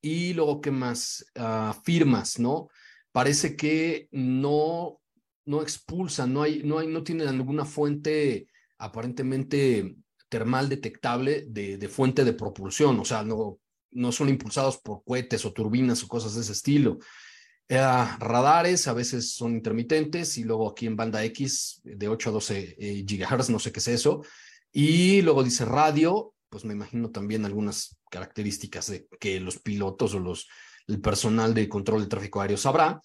Y 0.01 0.33
luego, 0.33 0.61
¿qué 0.61 0.71
más? 0.71 1.23
Ah, 1.35 1.79
firmas, 1.83 2.39
¿no? 2.39 2.69
Parece 3.11 3.55
que 3.55 4.07
no 4.11 5.00
no 5.45 5.61
expulsan, 5.61 6.33
no, 6.33 6.43
hay, 6.43 6.61
no, 6.63 6.79
hay, 6.79 6.87
no 6.87 7.03
tienen 7.03 7.37
ninguna 7.37 7.65
fuente 7.65 8.47
aparentemente 8.77 9.95
termal 10.29 10.69
detectable 10.69 11.45
de, 11.47 11.89
fuente 11.89 12.23
de 12.23 12.33
propulsión, 12.33 12.99
o 12.99 13.05
sea, 13.05 13.23
no, 13.23 13.59
no 13.91 14.11
son 14.11 14.29
impulsados 14.29 14.77
por 14.77 15.03
cohetes 15.03 15.45
o 15.45 15.53
turbinas 15.53 16.03
o 16.03 16.07
cosas 16.07 16.35
de 16.35 16.41
ese 16.41 16.53
estilo. 16.53 16.99
Eh, 17.67 17.77
radares 18.19 18.87
a 18.87 18.93
veces 18.93 19.33
son 19.33 19.53
intermitentes 19.53 20.37
y 20.37 20.43
luego 20.43 20.69
aquí 20.69 20.87
en 20.87 20.95
banda 20.95 21.23
X 21.25 21.81
de 21.83 22.07
8 22.07 22.29
a 22.29 22.33
12 22.33 22.75
eh, 22.79 23.05
gigahertz, 23.07 23.49
no 23.49 23.59
sé 23.59 23.71
qué 23.71 23.79
es 23.79 23.87
eso. 23.87 24.23
Y 24.71 25.21
luego 25.21 25.43
dice 25.43 25.65
radio, 25.65 26.33
pues 26.49 26.65
me 26.65 26.73
imagino 26.73 27.11
también 27.11 27.45
algunas 27.45 27.97
características 28.09 28.87
de 28.87 29.07
que 29.19 29.39
los 29.39 29.59
pilotos 29.59 30.13
o 30.13 30.19
los, 30.19 30.47
el 30.87 31.01
personal 31.01 31.53
de 31.53 31.69
control 31.69 32.01
de 32.01 32.07
tráfico 32.07 32.41
aéreo 32.41 32.57
sabrá. 32.57 33.01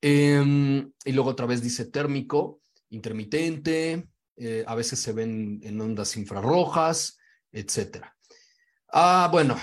Em, 0.00 0.92
y 1.04 1.12
luego 1.12 1.30
otra 1.30 1.46
vez 1.46 1.60
dice 1.60 1.86
térmico, 1.86 2.60
intermitente, 2.90 4.08
eh, 4.36 4.64
a 4.66 4.74
veces 4.74 5.00
se 5.00 5.12
ven 5.12 5.60
en 5.62 5.80
ondas 5.80 6.16
infrarrojas, 6.16 7.18
etc. 7.50 8.04
Ah, 8.92 9.28
bueno, 9.32 9.56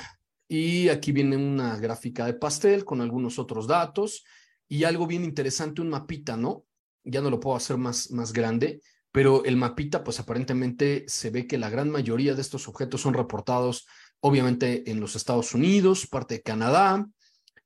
y 0.47 0.89
aquí 0.89 1.11
viene 1.11 1.37
una 1.37 1.77
gráfica 1.77 2.25
de 2.25 2.33
pastel 2.33 2.83
con 2.83 3.01
algunos 3.01 3.39
otros 3.39 3.67
datos 3.67 4.23
y 4.67 4.83
algo 4.83 5.07
bien 5.07 5.23
interesante, 5.23 5.81
un 5.81 5.89
mapita, 5.89 6.35
¿no? 6.35 6.65
Ya 7.03 7.21
no 7.21 7.29
lo 7.29 7.39
puedo 7.39 7.55
hacer 7.55 7.77
más, 7.77 8.11
más 8.11 8.33
grande, 8.33 8.81
pero 9.11 9.45
el 9.45 9.55
mapita, 9.55 10.03
pues 10.03 10.19
aparentemente 10.19 11.05
se 11.07 11.29
ve 11.29 11.47
que 11.47 11.57
la 11.57 11.69
gran 11.69 11.89
mayoría 11.89 12.35
de 12.35 12.41
estos 12.41 12.67
objetos 12.67 13.01
son 13.01 13.13
reportados, 13.13 13.87
obviamente, 14.19 14.89
en 14.91 14.99
los 14.99 15.15
Estados 15.15 15.53
Unidos, 15.53 16.07
parte 16.07 16.35
de 16.35 16.41
Canadá, 16.41 17.07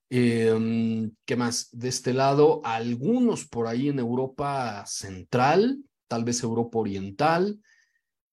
Em, 0.10 1.12
¿Qué 1.26 1.36
más? 1.36 1.70
De 1.72 1.90
este 1.90 2.14
lado, 2.14 2.62
algunos 2.64 3.46
por 3.46 3.68
ahí 3.68 3.90
en 3.90 4.00
Europa 4.00 4.84
Central, 4.88 5.84
tal 6.08 6.24
vez 6.24 6.42
Europa 6.42 6.80
Oriental. 6.80 7.60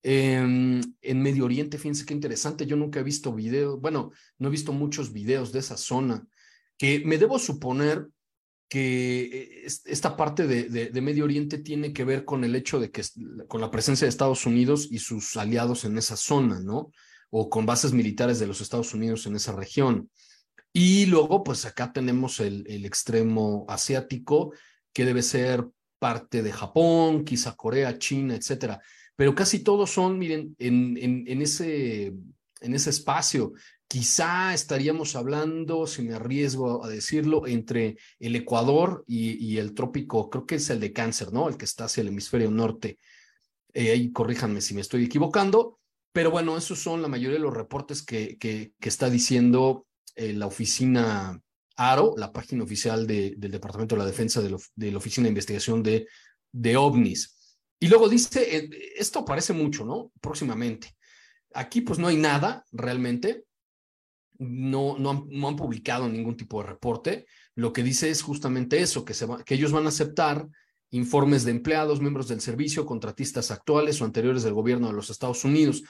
Em, 0.01 0.81
en 1.01 1.21
Medio 1.21 1.45
Oriente, 1.45 1.77
fíjense 1.77 2.05
qué 2.05 2.13
interesante, 2.13 2.65
yo 2.65 2.75
nunca 2.75 2.99
he 2.99 3.03
visto 3.03 3.33
videos, 3.33 3.79
bueno, 3.81 4.11
no 4.37 4.47
he 4.47 4.51
visto 4.51 4.71
muchos 4.71 5.11
videos 5.11 5.51
de 5.51 5.59
esa 5.59 5.75
zona, 5.75 6.25
que 6.77 7.03
me 7.03 7.17
debo 7.17 7.39
suponer 7.39 8.07
que 8.69 9.21
eh, 9.23 9.67
esta 9.85 10.15
parte 10.15 10.47
de, 10.47 10.69
de, 10.69 11.01
Medio 11.01 11.25
Oriente 11.25 11.57
tiene 11.57 11.93
que 11.93 12.03
ver 12.03 12.25
con 12.25 12.43
el 12.43 12.55
hecho 12.55 12.79
de 12.79 12.91
que, 12.91 13.03
con 13.47 13.61
la 13.61 13.71
presencia 13.71 14.05
de 14.05 14.09
Estados 14.09 14.45
Unidos 14.45 14.87
y 14.91 14.99
sus 14.99 15.37
aliados 15.37 15.85
en 15.85 15.97
esa 15.97 16.17
zona, 16.17 16.59
¿no? 16.59 16.91
O 17.29 17.49
con 17.49 17.65
bases 17.65 17.93
militares 17.93 18.39
de 18.39 18.47
los 18.47 18.61
Estados 18.61 18.93
Unidos 18.93 19.25
en 19.25 19.35
esa 19.35 19.53
región. 19.53 20.09
Y 20.73 21.07
luego, 21.07 21.43
pues 21.43 21.65
acá 21.65 21.91
tenemos 21.91 22.39
el, 22.39 22.65
el 22.67 22.85
extremo 22.85 23.65
asiático, 23.67 24.53
que 24.93 25.05
debe 25.05 25.21
ser 25.21 25.67
parte 25.99 26.43
de 26.43 26.51
Japón, 26.51 27.23
quizá 27.25 27.55
Corea, 27.55 27.97
China, 27.97 28.35
etcétera. 28.35 28.81
Pero 29.15 29.33
casi 29.33 29.59
todos 29.59 29.89
son, 29.91 30.19
miren, 30.19 30.55
en, 30.59 30.95
en, 30.97 31.41
ese, 31.41 32.13
en 32.61 32.73
ese 32.73 32.91
espacio. 32.91 33.53
Quizá 33.87 34.53
estaríamos 34.53 35.15
hablando, 35.15 35.87
si 35.87 36.03
me 36.03 36.13
arriesgo 36.13 36.85
a 36.85 36.89
decirlo, 36.89 37.47
entre 37.47 37.97
el 38.19 38.35
Ecuador 38.35 39.03
y, 39.07 39.57
el 39.57 39.73
trópico, 39.73 40.29
creo 40.29 40.45
que 40.45 40.55
es 40.55 40.69
el 40.69 40.79
de 40.79 40.93
Cáncer, 40.93 41.33
¿no? 41.33 41.49
El 41.49 41.57
que 41.57 41.65
está 41.65 41.85
hacia 41.85 42.01
el 42.01 42.09
hemisferio 42.09 42.51
norte. 42.51 42.99
Eh, 43.73 43.91
ahí 43.91 44.11
corríjanme 44.11 44.61
si 44.61 44.75
me 44.75 44.81
estoy 44.81 45.05
equivocando. 45.05 45.79
Pero 46.11 46.29
bueno, 46.29 46.55
esos 46.55 46.79
son 46.79 47.01
la 47.01 47.07
mayoría 47.07 47.37
de 47.37 47.43
los 47.43 47.53
reportes 47.53 48.03
que, 48.03 48.37
que 48.37 48.73
está 48.81 49.09
diciendo 49.09 49.86
eh, 50.17 50.33
la 50.33 50.47
oficina 50.47 51.39
ARO, 51.75 52.15
la 52.17 52.31
página 52.31 52.63
oficial 52.63 53.05
del 53.05 53.51
Departamento 53.51 53.93
de 53.93 53.99
la 53.99 54.07
Defensa 54.07 54.41
de, 54.41 54.49
la 54.91 54.97
Oficina 54.97 55.25
de 55.25 55.29
Investigación 55.29 55.83
de, 55.83 56.07
de 56.51 56.75
OVNIs. 56.75 57.37
Y 57.79 57.87
luego 57.87 58.09
dice, 58.09 58.57
eh, 58.57 58.69
esto 58.97 59.19
aparece 59.19 59.53
mucho, 59.53 59.85
¿no? 59.85 60.11
Próximamente. 60.19 60.95
Aquí 61.53 61.81
pues 61.81 61.99
no 61.99 62.07
hay 62.07 62.17
nada 62.17 62.65
realmente, 62.71 63.45
no, 64.39 64.97
no, 64.97 65.11
han, 65.11 65.23
no 65.29 65.47
han 65.49 65.55
publicado 65.55 66.09
ningún 66.09 66.35
tipo 66.35 66.63
de 66.63 66.69
reporte. 66.69 67.25
Lo 67.53 67.71
que 67.71 67.83
dice 67.83 68.09
es 68.09 68.23
justamente 68.23 68.81
eso, 68.81 69.05
que, 69.05 69.13
se 69.13 69.27
que 69.45 69.53
ellos 69.53 69.71
van 69.71 69.85
a 69.85 69.89
aceptar 69.89 70.47
informes 70.89 71.43
de 71.43 71.51
empleados, 71.51 72.01
miembros 72.01 72.27
del 72.27 72.41
servicio, 72.41 72.87
contratistas 72.87 73.51
actuales 73.51 74.01
o 74.01 74.05
anteriores 74.05 74.41
del 74.41 74.53
gobierno 74.53 74.87
de 74.87 74.93
los 74.93 75.11
Estados 75.11 75.45
Unidos. 75.45 75.83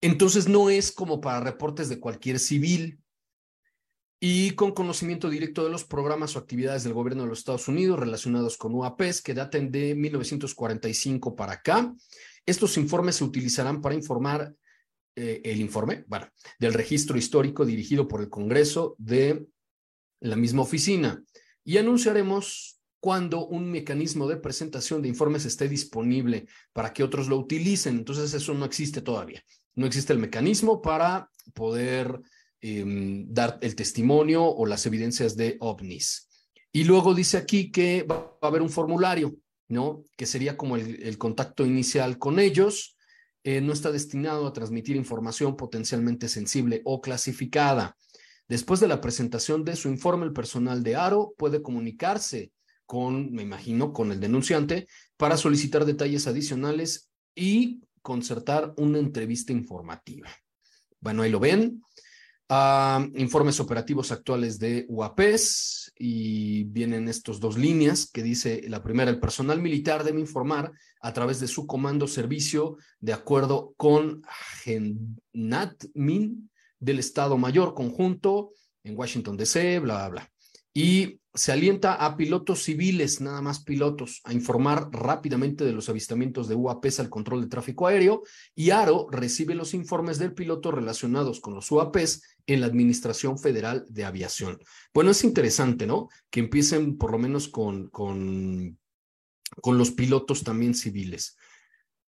Entonces 0.00 0.48
no 0.48 0.70
es 0.70 0.92
como 0.92 1.20
para 1.20 1.40
reportes 1.40 1.90
de 1.90 2.00
cualquier 2.00 2.38
civil 2.38 3.00
y 4.22 4.50
con 4.50 4.72
conocimiento 4.72 5.30
directo 5.30 5.64
de 5.64 5.70
los 5.70 5.84
programas 5.84 6.36
o 6.36 6.38
actividades 6.38 6.84
del 6.84 6.92
gobierno 6.92 7.22
de 7.22 7.30
los 7.30 7.38
Estados 7.38 7.66
Unidos 7.68 7.98
relacionados 7.98 8.58
con 8.58 8.74
UAPs 8.74 9.22
que 9.22 9.32
daten 9.32 9.72
de 9.72 9.94
1945 9.94 11.34
para 11.34 11.54
acá. 11.54 11.94
Estos 12.44 12.76
informes 12.76 13.16
se 13.16 13.24
utilizarán 13.24 13.80
para 13.80 13.94
informar 13.94 14.54
eh, 15.16 15.40
el 15.42 15.60
informe, 15.60 16.04
bueno, 16.06 16.28
del 16.58 16.74
registro 16.74 17.16
histórico 17.16 17.64
dirigido 17.64 18.06
por 18.06 18.20
el 18.20 18.28
Congreso 18.28 18.94
de 18.98 19.46
la 20.20 20.36
misma 20.36 20.62
oficina 20.62 21.24
y 21.64 21.78
anunciaremos 21.78 22.78
cuando 23.00 23.46
un 23.46 23.70
mecanismo 23.70 24.28
de 24.28 24.36
presentación 24.36 25.00
de 25.00 25.08
informes 25.08 25.46
esté 25.46 25.66
disponible 25.66 26.46
para 26.74 26.92
que 26.92 27.02
otros 27.02 27.28
lo 27.28 27.38
utilicen. 27.38 27.96
Entonces 27.96 28.34
eso 28.34 28.52
no 28.52 28.66
existe 28.66 29.00
todavía. 29.00 29.42
No 29.74 29.86
existe 29.86 30.12
el 30.12 30.18
mecanismo 30.18 30.82
para 30.82 31.30
poder 31.54 32.20
em, 32.60 33.26
dar 33.32 33.58
el 33.62 33.74
testimonio 33.74 34.44
o 34.44 34.66
las 34.66 34.86
evidencias 34.86 35.36
de 35.36 35.56
ovnis. 35.60 36.28
Y 36.72 36.84
luego 36.84 37.14
dice 37.14 37.36
aquí 37.36 37.70
que 37.70 38.02
va 38.02 38.36
a 38.40 38.46
haber 38.46 38.62
un 38.62 38.70
formulario, 38.70 39.36
¿no? 39.68 40.04
Que 40.16 40.26
sería 40.26 40.56
como 40.56 40.76
el, 40.76 41.18
contacto 41.18 41.66
inicial 41.66 42.18
con 42.18 42.38
ellos. 42.38 42.96
Eh, 43.42 43.60
no 43.60 43.72
está 43.72 43.90
destinado 43.90 44.46
a 44.46 44.52
transmitir 44.52 44.96
información 44.96 45.56
potencialmente 45.56 46.28
sensible 46.28 46.82
o 46.84 47.00
clasificada. 47.00 47.96
Después 48.48 48.80
de 48.80 48.88
la 48.88 49.00
presentación 49.00 49.64
de 49.64 49.76
su 49.76 49.88
informe, 49.88 50.26
el 50.26 50.32
personal 50.32 50.82
de 50.82 50.96
ARO 50.96 51.34
puede 51.38 51.62
comunicarse 51.62 52.52
con, 52.84 53.32
me 53.32 53.42
imagino, 53.42 53.92
con 53.92 54.10
el 54.10 54.18
denunciante 54.18 54.88
para 55.16 55.36
solicitar 55.36 55.84
detalles 55.84 56.26
adicionales 56.26 57.08
y 57.34 57.82
concertar 58.02 58.74
una 58.76 58.98
entrevista 58.98 59.52
informativa. 59.52 60.28
Bueno, 61.00 61.22
ahí 61.22 61.30
lo 61.30 61.38
ven. 61.38 61.82
Informes 63.14 63.60
operativos 63.60 64.10
actuales 64.10 64.58
de 64.58 64.84
UAPES 64.88 65.92
y 65.96 66.64
vienen 66.64 67.06
estos 67.06 67.38
dos 67.38 67.56
líneas 67.56 68.10
que 68.10 68.24
dice 68.24 68.64
la 68.66 68.82
primera, 68.82 69.08
el 69.08 69.20
personal 69.20 69.62
militar 69.62 70.02
debe 70.02 70.18
informar 70.18 70.72
a 71.00 71.12
través 71.12 71.38
de 71.38 71.46
su 71.46 71.68
comando 71.68 72.08
servicio 72.08 72.76
de 72.98 73.12
acuerdo 73.12 73.72
con 73.76 74.22
GENATMIN 74.64 76.50
del 76.80 76.98
Estado 76.98 77.38
Mayor 77.38 77.72
Conjunto 77.72 78.50
en 78.82 78.98
Washington 78.98 79.36
DC, 79.36 79.78
bla, 79.78 79.94
bla, 79.94 80.08
bla. 80.08 80.32
Y 80.74 81.19
se 81.32 81.52
alienta 81.52 81.94
a 81.94 82.16
pilotos 82.16 82.64
civiles, 82.64 83.20
nada 83.20 83.40
más 83.40 83.62
pilotos, 83.62 84.20
a 84.24 84.32
informar 84.32 84.90
rápidamente 84.90 85.64
de 85.64 85.72
los 85.72 85.88
avistamientos 85.88 86.48
de 86.48 86.56
UAPs 86.56 86.98
al 86.98 87.08
control 87.08 87.42
de 87.42 87.48
tráfico 87.48 87.86
aéreo 87.86 88.22
y 88.54 88.70
ARO 88.70 89.06
recibe 89.10 89.54
los 89.54 89.72
informes 89.74 90.18
del 90.18 90.34
piloto 90.34 90.72
relacionados 90.72 91.40
con 91.40 91.54
los 91.54 91.70
UAPs 91.70 92.22
en 92.46 92.60
la 92.60 92.66
Administración 92.66 93.38
Federal 93.38 93.86
de 93.88 94.04
Aviación. 94.04 94.58
Bueno, 94.92 95.12
es 95.12 95.22
interesante, 95.22 95.86
¿no? 95.86 96.08
Que 96.30 96.40
empiecen 96.40 96.98
por 96.98 97.12
lo 97.12 97.18
menos 97.18 97.48
con, 97.48 97.88
con, 97.90 98.76
con 99.62 99.78
los 99.78 99.92
pilotos 99.92 100.42
también 100.42 100.74
civiles. 100.74 101.36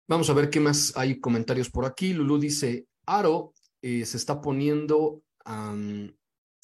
Vamos 0.08 0.28
a 0.30 0.34
ver 0.34 0.50
qué 0.50 0.58
más 0.58 0.92
hay 0.96 1.20
comentarios 1.20 1.70
por 1.70 1.84
aquí. 1.84 2.12
Lulu 2.12 2.38
dice, 2.38 2.86
ARO 3.06 3.54
eh, 3.82 4.04
se 4.04 4.16
está 4.16 4.40
poniendo 4.40 5.22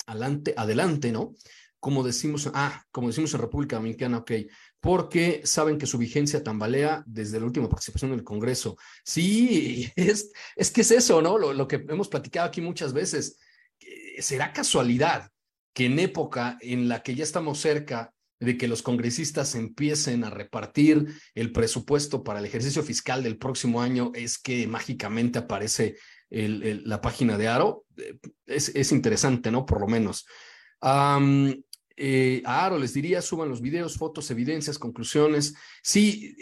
adelante, 0.07 1.12
¿no? 1.12 1.35
Como 1.81 2.03
decimos, 2.03 2.51
ah, 2.55 2.85
como 2.91 3.09
decimos 3.09 3.33
en 3.35 3.41
República 3.41 3.77
Dominicana, 3.77 4.19
ok, 4.19 4.33
porque 4.81 5.43
saben 5.45 5.79
que 5.79 5.87
su 5.87 5.99
vigencia 5.99 6.43
tambalea 6.43 7.05
desde 7.07 7.38
la 7.38 7.47
última 7.47 7.69
participación 7.69 8.12
en 8.12 8.19
el 8.19 8.25
Congreso. 8.25 8.77
Sí, 9.05 9.91
es, 9.97 10.33
es 10.57 10.71
que 10.71 10.81
es 10.81 10.91
eso, 10.91 11.23
¿no? 11.23 11.38
Lo, 11.38 11.53
lo 11.53 11.69
que 11.69 11.85
hemos 11.88 12.09
platicado 12.09 12.49
aquí 12.49 12.61
muchas 12.61 12.93
veces. 12.93 13.38
¿Será 14.19 14.53
casualidad 14.53 15.31
que 15.73 15.87
en 15.87 15.99
época 16.01 16.59
en 16.61 16.88
la 16.88 17.03
que 17.03 17.14
ya 17.14 17.23
estamos 17.23 17.61
cerca 17.61 18.12
de 18.41 18.57
que 18.57 18.69
los 18.69 18.83
congresistas 18.83 19.55
empiecen 19.55 20.25
a 20.25 20.31
repartir 20.31 21.07
el 21.35 21.53
presupuesto 21.53 22.23
para 22.23 22.38
el 22.38 22.45
ejercicio 22.45 22.83
fiscal 22.83 23.23
del 23.23 23.38
próximo 23.38 23.83
año, 23.83 24.12
es 24.14 24.38
que 24.38 24.67
mágicamente 24.67 25.38
aparece 25.38 25.97
la 26.31 27.01
página 27.01 27.38
de 27.38 27.49
Aro, 27.49 27.85
eh, 27.97 28.19
es, 28.47 28.93
interesante, 28.93 29.51
¿no? 29.51 29.64
Por 29.64 29.81
lo 29.81 29.87
menos. 29.87 30.27
Eh, 32.01 32.43
a 32.45 32.65
Aro 32.65 32.79
les 32.79 32.95
diría, 32.95 33.21
suban 33.21 33.49
los 33.49 33.61
videos, 33.61 33.97
fotos, 33.97 34.31
evidencias, 34.31 34.79
conclusiones. 34.79 35.55
Sí, 35.83 36.37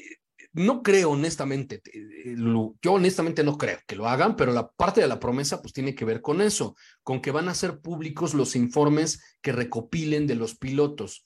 no 0.52 0.82
creo 0.82 1.10
honestamente, 1.10 1.80
eh, 1.92 2.36
yo 2.82 2.92
honestamente 2.92 3.42
no 3.42 3.56
creo 3.56 3.78
que 3.86 3.96
lo 3.96 4.06
hagan, 4.06 4.36
pero 4.36 4.52
la 4.52 4.70
parte 4.70 5.00
de 5.00 5.08
la 5.08 5.18
promesa 5.18 5.62
pues 5.62 5.72
tiene 5.72 5.94
que 5.94 6.04
ver 6.04 6.20
con 6.20 6.40
eso, 6.42 6.76
con 7.02 7.20
que 7.22 7.30
van 7.30 7.48
a 7.48 7.54
ser 7.54 7.80
públicos 7.80 8.34
los 8.34 8.54
informes 8.54 9.22
que 9.40 9.52
recopilen 9.52 10.26
de 10.26 10.34
los 10.34 10.56
pilotos. 10.56 11.24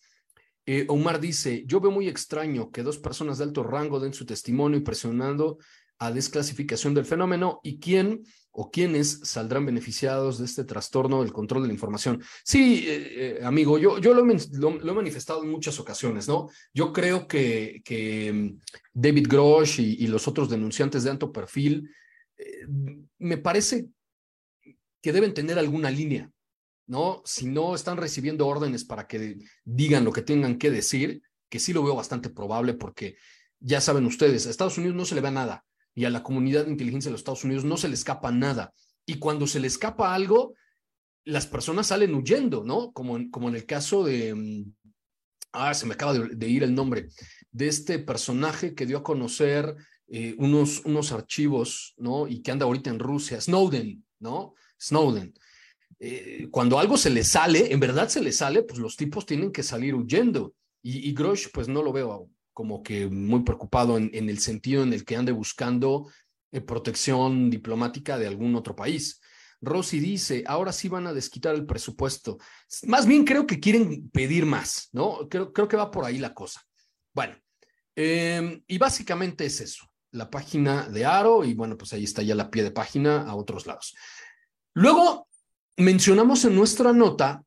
Omar 0.86 1.18
dice, 1.18 1.64
yo 1.66 1.80
veo 1.80 1.90
muy 1.90 2.06
extraño 2.06 2.70
que 2.70 2.84
dos 2.84 2.98
personas 2.98 3.38
de 3.38 3.44
alto 3.44 3.64
rango 3.64 3.98
den 3.98 4.14
su 4.14 4.24
testimonio 4.24 4.78
y 4.78 4.82
presionando 4.82 5.58
a 5.98 6.12
desclasificación 6.12 6.94
del 6.94 7.06
fenómeno 7.06 7.58
y 7.64 7.80
quién 7.80 8.22
o 8.52 8.70
quiénes 8.70 9.20
saldrán 9.22 9.66
beneficiados 9.66 10.38
de 10.38 10.44
este 10.44 10.64
trastorno 10.64 11.22
del 11.22 11.32
control 11.32 11.62
de 11.62 11.68
la 11.68 11.74
información. 11.74 12.22
Sí, 12.44 12.84
eh, 12.86 13.38
eh, 13.38 13.44
amigo, 13.44 13.78
yo, 13.78 13.98
yo 13.98 14.12
lo, 14.12 14.22
he 14.22 14.94
manifestado 14.94 15.42
en 15.42 15.50
muchas 15.50 15.78
ocasiones, 15.78 16.26
¿no? 16.26 16.48
Yo 16.74 16.92
creo 16.92 17.28
que, 17.28 17.80
que 17.84 18.32
mm, 18.32 18.60
David 18.92 19.26
Grosh 19.28 19.80
y, 19.80 20.06
los 20.08 20.26
otros 20.26 20.50
denunciantes 20.50 21.04
de 21.04 21.10
alto 21.10 21.32
perfil, 21.32 21.88
eh, 22.36 22.66
me 23.18 23.38
parece 23.38 23.86
que 25.00 25.12
deben 25.12 25.32
tener 25.32 25.58
alguna 25.58 25.90
línea, 25.90 26.30
¿no? 26.86 27.22
Si 27.24 27.46
no 27.46 27.74
están 27.74 27.96
recibiendo 27.96 28.48
órdenes 28.48 28.84
para 28.84 29.06
que 29.06 29.38
digan 29.64 30.04
lo 30.04 30.12
que 30.12 30.22
tengan 30.22 30.58
que 30.58 30.70
decir, 30.70 31.22
que 31.48 31.60
sí 31.60 31.72
lo 31.72 31.84
veo 31.84 31.94
bastante 31.94 32.30
probable 32.30 32.74
porque 32.74 33.16
ya 33.60 33.80
saben 33.80 34.06
ustedes, 34.06 34.46
a 34.46 34.50
Estados 34.50 34.78
Unidos 34.78 34.96
no 34.96 35.04
se 35.04 35.14
le 35.14 35.20
ve 35.20 35.30
nada 35.30 35.64
y 35.94 36.04
a 36.04 36.10
la 36.10 36.22
comunidad 36.22 36.64
de 36.64 36.70
inteligencia 36.70 37.08
de 37.08 37.12
los 37.12 37.20
Estados 37.20 37.44
Unidos 37.44 37.64
no 37.64 37.76
se 37.76 37.88
le 37.88 37.94
escapa 37.94 38.30
nada. 38.30 38.72
Y 39.06 39.16
cuando 39.18 39.46
se 39.46 39.60
le 39.60 39.66
escapa 39.66 40.14
algo, 40.14 40.54
las 41.24 41.46
personas 41.46 41.88
salen 41.88 42.14
huyendo, 42.14 42.64
¿no? 42.64 42.92
Como 42.92 43.16
en, 43.16 43.54
el 43.54 43.66
caso 43.66 44.04
de, 44.04 44.34
mm, 44.34 44.72
ah, 45.52 45.74
se 45.74 45.86
me 45.86 45.94
acaba 45.94 46.14
de, 46.14 46.48
ir 46.48 46.62
el 46.62 46.74
nombre, 46.74 47.08
de 47.50 47.68
este 47.68 47.98
personaje 47.98 48.74
que 48.74 48.86
dio 48.86 48.98
a 48.98 49.02
conocer 49.02 49.74
eh, 50.08 50.34
unos, 50.38 50.84
unos 50.84 51.12
archivos, 51.12 51.94
¿no? 51.96 52.28
Y 52.28 52.42
que 52.42 52.50
anda 52.50 52.66
ahorita 52.66 52.90
en 52.90 52.98
Rusia, 52.98 53.40
Snowden, 53.40 54.04
¿no? 54.20 54.54
Snowden. 54.80 55.34
Eh, 55.98 56.48
cuando 56.50 56.78
algo 56.78 56.96
se 56.96 57.10
le 57.10 57.24
sale, 57.24 57.72
en 57.72 57.80
verdad 57.80 58.08
se 58.08 58.22
le 58.22 58.32
sale, 58.32 58.62
pues 58.62 58.78
los 58.78 58.96
tipos 58.96 59.26
tienen 59.26 59.52
que 59.52 59.62
salir 59.62 59.94
huyendo. 59.94 60.54
Y, 60.82 61.08
y 61.08 61.12
Grosh, 61.12 61.48
pues 61.52 61.68
no 61.68 61.82
lo 61.82 61.92
veo 61.92 62.30
como 62.60 62.82
que 62.82 63.08
muy 63.08 63.42
preocupado 63.42 63.96
en, 63.96 64.10
el 64.12 64.38
sentido 64.38 64.82
en 64.82 64.92
el 64.92 65.06
que 65.06 65.16
ande 65.16 65.32
buscando 65.32 66.12
eh, 66.52 66.60
protección 66.60 67.48
diplomática 67.48 68.18
de 68.18 68.26
algún 68.26 68.54
otro 68.54 68.76
país. 68.76 69.18
Rossi 69.62 69.98
dice, 69.98 70.44
ahora 70.46 70.70
sí 70.70 70.90
van 70.90 71.06
a 71.06 71.14
desquitar 71.14 71.54
el 71.54 71.64
presupuesto. 71.64 72.36
Más 72.82 73.06
bien 73.06 73.24
creo 73.24 73.46
que 73.46 73.60
quieren 73.60 74.10
pedir 74.10 74.44
más, 74.44 74.90
¿no? 74.92 75.26
Creo, 75.30 75.54
que 75.54 75.76
va 75.78 75.90
por 75.90 76.04
ahí 76.04 76.18
la 76.18 76.34
cosa. 76.34 76.60
Bueno, 77.14 77.34
em, 77.96 78.62
y 78.66 78.76
básicamente 78.76 79.46
es 79.46 79.62
eso, 79.62 79.86
la 80.10 80.28
página 80.28 80.86
de 80.86 81.06
Aro 81.06 81.46
y 81.46 81.54
bueno, 81.54 81.78
pues 81.78 81.94
ahí 81.94 82.04
está 82.04 82.20
ya 82.20 82.34
la 82.34 82.50
pie 82.50 82.62
de 82.62 82.72
página 82.72 83.22
a 83.22 83.34
otros 83.36 83.66
lados. 83.66 83.96
Luego 84.74 85.28
mencionamos 85.78 86.44
en 86.44 86.56
nuestra 86.56 86.92
nota 86.92 87.42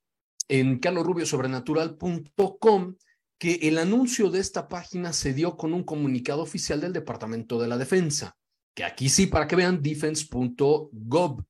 en 0.47 0.80
carlosrubiosobrenatural.com 0.80 2.95
que 3.43 3.67
el 3.67 3.77
anuncio 3.77 4.29
de 4.29 4.39
esta 4.39 4.69
página 4.69 5.12
se 5.12 5.34
dio 5.34 5.58
con 5.58 5.73
un 5.73 5.84
comunicado 5.84 6.41
oficial 6.41 6.79
del 6.79 6.93
Departamento 6.93 7.60
de 7.60 7.67
la 7.67 7.77
Defensa, 7.77 8.38
que 8.73 8.86
aquí 8.86 9.10
sí, 9.10 9.27
para 9.27 9.49
que 9.49 9.58
vean, 9.58 9.82
defense.gov. 9.82 11.43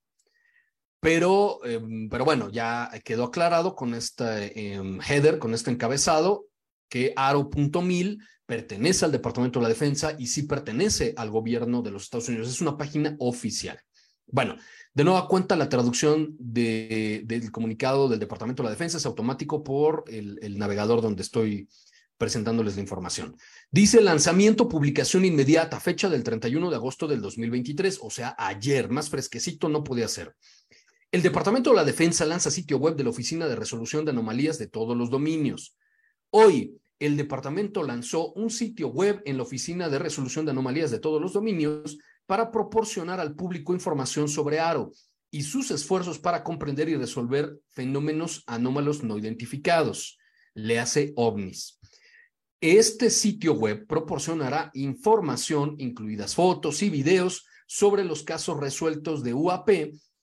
Pero, 0.99 1.63
em, 1.63 2.09
pero 2.09 2.25
bueno, 2.25 2.49
ya 2.49 2.89
quedó 3.05 3.25
aclarado 3.25 3.75
con 3.75 3.93
este 3.93 4.73
header, 5.07 5.37
con 5.37 5.53
este 5.53 5.69
encabezado, 5.69 6.47
que 6.89 7.13
aro.mil 7.15 8.23
pertenece 8.47 9.05
al 9.05 9.11
Departamento 9.11 9.59
de 9.59 9.63
la 9.63 9.69
Defensa 9.69 10.15
y 10.17 10.25
sí 10.25 10.47
pertenece 10.47 11.13
al 11.15 11.29
gobierno 11.29 11.83
de 11.83 11.91
los 11.91 12.05
Estados 12.05 12.27
Unidos. 12.27 12.49
Es 12.49 12.59
una 12.59 12.75
página 12.75 13.15
oficial. 13.19 13.79
Bueno, 14.27 14.55
de 14.93 15.03
nueva 15.03 15.27
cuenta, 15.27 15.55
la 15.55 15.69
traducción 15.69 16.35
de, 16.39 17.23
del 17.25 17.51
comunicado 17.51 18.09
del 18.09 18.19
Departamento 18.19 18.63
de 18.63 18.67
la 18.67 18.71
Defensa 18.71 18.97
es 18.97 19.05
automático 19.05 19.63
por 19.63 20.05
el, 20.07 20.39
el 20.41 20.57
navegador 20.57 21.01
donde 21.01 21.21
estoy 21.21 21.67
presentándoles 22.17 22.75
la 22.75 22.81
información. 22.81 23.35
Dice 23.69 24.01
lanzamiento, 24.01 24.69
publicación 24.69 25.25
inmediata, 25.25 25.79
fecha 25.79 26.09
del 26.09 26.23
31 26.23 26.69
de 26.69 26.75
agosto 26.75 27.07
del 27.07 27.21
2023, 27.21 27.99
o 28.01 28.09
sea, 28.09 28.35
ayer, 28.37 28.89
más 28.89 29.09
fresquecito 29.09 29.67
no 29.67 29.83
podía 29.83 30.07
ser. 30.07 30.35
El 31.11 31.21
Departamento 31.21 31.69
de 31.71 31.75
la 31.75 31.83
Defensa 31.83 32.25
lanza 32.25 32.49
sitio 32.49 32.77
web 32.77 32.95
de 32.95 33.03
la 33.03 33.11
Oficina 33.11 33.47
de 33.47 33.55
Resolución 33.55 34.05
de 34.05 34.11
Anomalías 34.11 34.57
de 34.57 34.67
todos 34.67 34.97
los 34.97 35.09
dominios. 35.09 35.75
Hoy, 36.31 36.77
el 36.97 37.17
departamento 37.17 37.83
lanzó 37.83 38.31
un 38.33 38.49
sitio 38.49 38.87
web 38.87 39.21
en 39.25 39.37
la 39.37 39.43
Oficina 39.43 39.89
de 39.89 39.99
Resolución 39.99 40.45
de 40.45 40.51
Anomalías 40.51 40.89
de 40.89 40.99
todos 40.99 41.21
los 41.21 41.33
dominios 41.33 41.97
para 42.25 42.51
proporcionar 42.51 43.19
al 43.19 43.35
público 43.35 43.73
información 43.73 44.27
sobre 44.27 44.59
ARO 44.59 44.91
y 45.31 45.43
sus 45.43 45.71
esfuerzos 45.71 46.19
para 46.19 46.43
comprender 46.43 46.89
y 46.89 46.95
resolver 46.95 47.59
fenómenos 47.69 48.43
anómalos 48.47 49.03
no 49.03 49.17
identificados. 49.17 50.17
Le 50.53 50.79
hace 50.79 51.13
ovnis. 51.15 51.79
Este 52.61 53.09
sitio 53.09 53.53
web 53.53 53.85
proporcionará 53.87 54.71
información, 54.73 55.75
incluidas 55.79 56.35
fotos 56.35 56.81
y 56.81 56.89
videos, 56.89 57.45
sobre 57.67 58.03
los 58.03 58.23
casos 58.23 58.59
resueltos 58.59 59.23
de 59.23 59.33
UAP 59.33 59.69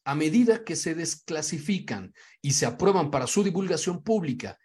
a 0.05 0.15
medida 0.15 0.65
que 0.65 0.77
se 0.77 0.95
desclasifican 0.95 2.15
y 2.41 2.53
se 2.53 2.67
aprueban 2.67 3.11
para 3.11 3.27
su 3.27 3.45
divulgación 3.45 4.03
pública. 4.03 4.59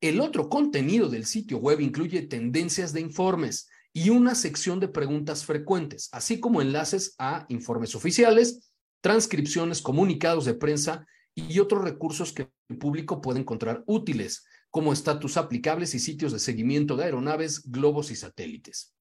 El 0.00 0.20
otro 0.20 0.48
contenido 0.48 1.08
del 1.08 1.26
sitio 1.26 1.58
web 1.58 1.80
incluye 1.80 2.22
tendencias 2.22 2.92
de 2.92 3.00
informes 3.00 3.68
y 3.92 4.10
una 4.10 4.34
sección 4.34 4.80
de 4.80 4.88
preguntas 4.88 5.44
frecuentes, 5.44 6.08
así 6.12 6.40
como 6.40 6.62
enlaces 6.62 7.14
a 7.18 7.46
informes 7.48 7.94
oficiales, 7.94 8.72
transcripciones, 9.00 9.82
comunicados 9.82 10.44
de 10.44 10.54
prensa 10.54 11.06
y 11.34 11.58
otros 11.58 11.82
recursos 11.82 12.32
que 12.32 12.48
el 12.68 12.78
público 12.78 13.20
puede 13.20 13.40
encontrar 13.40 13.82
útiles 13.86 14.44
como 14.70 14.92
estatus 14.92 15.36
aplicables 15.36 15.94
y 15.94 15.98
sitios 15.98 16.32
de 16.32 16.38
seguimiento 16.38 16.96
de 16.96 17.04
aeronaves, 17.04 17.70
globos 17.70 18.10
y 18.10 18.16
satélites. 18.16 18.94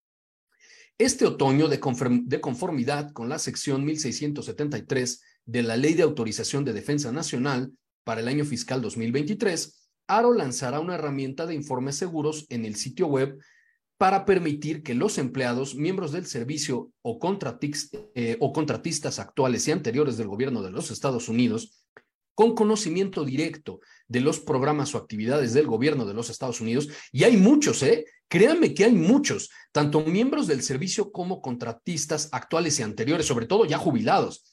Este 0.97 1.25
otoño, 1.25 1.67
de 1.67 1.79
conformidad 2.41 3.11
con 3.11 3.29
la 3.29 3.39
sección 3.39 3.85
1673 3.85 5.21
de 5.45 5.63
la 5.63 5.77
Ley 5.77 5.93
de 5.93 6.03
Autorización 6.03 6.65
de 6.65 6.73
Defensa 6.73 7.11
Nacional 7.11 7.71
para 8.03 8.21
el 8.21 8.27
año 8.27 8.43
fiscal 8.43 8.81
2023, 8.81 9.89
ARO 10.07 10.33
lanzará 10.33 10.79
una 10.79 10.95
herramienta 10.95 11.45
de 11.45 11.53
informes 11.53 11.95
seguros 11.95 12.45
en 12.49 12.65
el 12.65 12.75
sitio 12.75 13.07
web 13.07 13.39
para 13.99 14.23
permitir 14.23 14.81
que 14.81 14.95
los 14.95 15.17
empleados, 15.17 15.75
miembros 15.75 16.13
del 16.13 16.25
servicio 16.25 16.89
o, 17.01 17.19
eh, 18.15 18.37
o 18.39 18.53
contratistas 18.53 19.19
actuales 19.19 19.67
y 19.67 19.71
anteriores 19.71 20.15
del 20.15 20.29
gobierno 20.29 20.63
de 20.63 20.71
los 20.71 20.89
Estados 20.89 21.27
Unidos 21.27 21.83
con 22.33 22.55
conocimiento 22.55 23.25
directo 23.25 23.81
de 24.07 24.21
los 24.21 24.39
programas 24.39 24.95
o 24.95 24.97
actividades 24.97 25.53
del 25.53 25.67
gobierno 25.67 26.05
de 26.05 26.13
los 26.13 26.29
Estados 26.29 26.61
Unidos, 26.61 26.87
y 27.11 27.25
hay 27.25 27.35
muchos, 27.35 27.83
¿eh? 27.83 28.05
Créanme 28.29 28.73
que 28.73 28.85
hay 28.85 28.93
muchos, 28.93 29.49
tanto 29.73 29.99
miembros 29.99 30.47
del 30.47 30.61
servicio 30.61 31.11
como 31.11 31.41
contratistas 31.41 32.29
actuales 32.31 32.79
y 32.79 32.83
anteriores, 32.83 33.25
sobre 33.25 33.47
todo 33.47 33.65
ya 33.65 33.77
jubilados. 33.77 34.45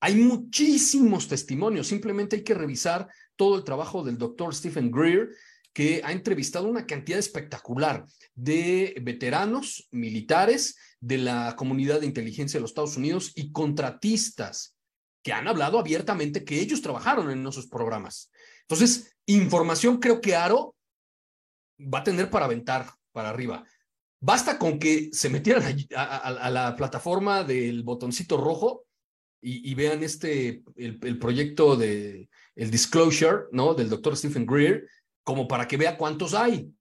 Hay 0.00 0.14
muchísimos 0.14 1.28
testimonios, 1.28 1.88
simplemente 1.88 2.36
hay 2.36 2.44
que 2.44 2.54
revisar 2.54 3.08
todo 3.36 3.56
el 3.56 3.64
trabajo 3.64 4.02
del 4.02 4.16
doctor 4.16 4.54
Stephen 4.54 4.90
Greer, 4.90 5.28
que 5.76 6.00
ha 6.02 6.12
entrevistado 6.12 6.68
una 6.68 6.86
cantidad 6.86 7.18
espectacular 7.18 8.06
de 8.34 8.94
veteranos 9.02 9.86
militares 9.90 10.78
de 11.00 11.18
la 11.18 11.54
comunidad 11.54 12.00
de 12.00 12.06
inteligencia 12.06 12.56
de 12.56 12.62
los 12.62 12.70
Estados 12.70 12.96
Unidos 12.96 13.32
y 13.34 13.52
contratistas 13.52 14.74
que 15.22 15.34
han 15.34 15.46
hablado 15.48 15.78
abiertamente 15.78 16.46
que 16.46 16.60
ellos 16.60 16.80
trabajaron 16.80 17.30
en 17.30 17.46
esos 17.46 17.66
programas. 17.66 18.30
Entonces, 18.62 19.14
información 19.26 19.98
creo 19.98 20.22
que 20.22 20.34
Aro 20.34 20.74
va 21.78 21.98
a 21.98 22.04
tener 22.04 22.30
para 22.30 22.46
aventar 22.46 22.90
para 23.12 23.28
arriba. 23.28 23.62
Basta 24.18 24.58
con 24.58 24.78
que 24.78 25.10
se 25.12 25.28
metieran 25.28 25.76
a, 25.94 26.48
la 26.48 26.74
plataforma 26.74 27.44
del 27.44 27.82
botoncito 27.82 28.38
rojo 28.38 28.86
y, 29.42 29.74
vean 29.74 30.02
este, 30.02 30.62
el, 30.74 31.18
proyecto 31.18 31.76
de 31.76 32.30
el 32.54 32.70
disclosure, 32.70 33.44
¿no? 33.52 33.74
Del 33.74 33.90
doctor 33.90 34.16
Stephen 34.16 34.46
Greer, 34.46 34.88
como 35.26 35.48
para 35.48 35.66
que 35.66 35.76
vea 35.76 35.98
cuántos 35.98 36.34
hay. 36.34 36.72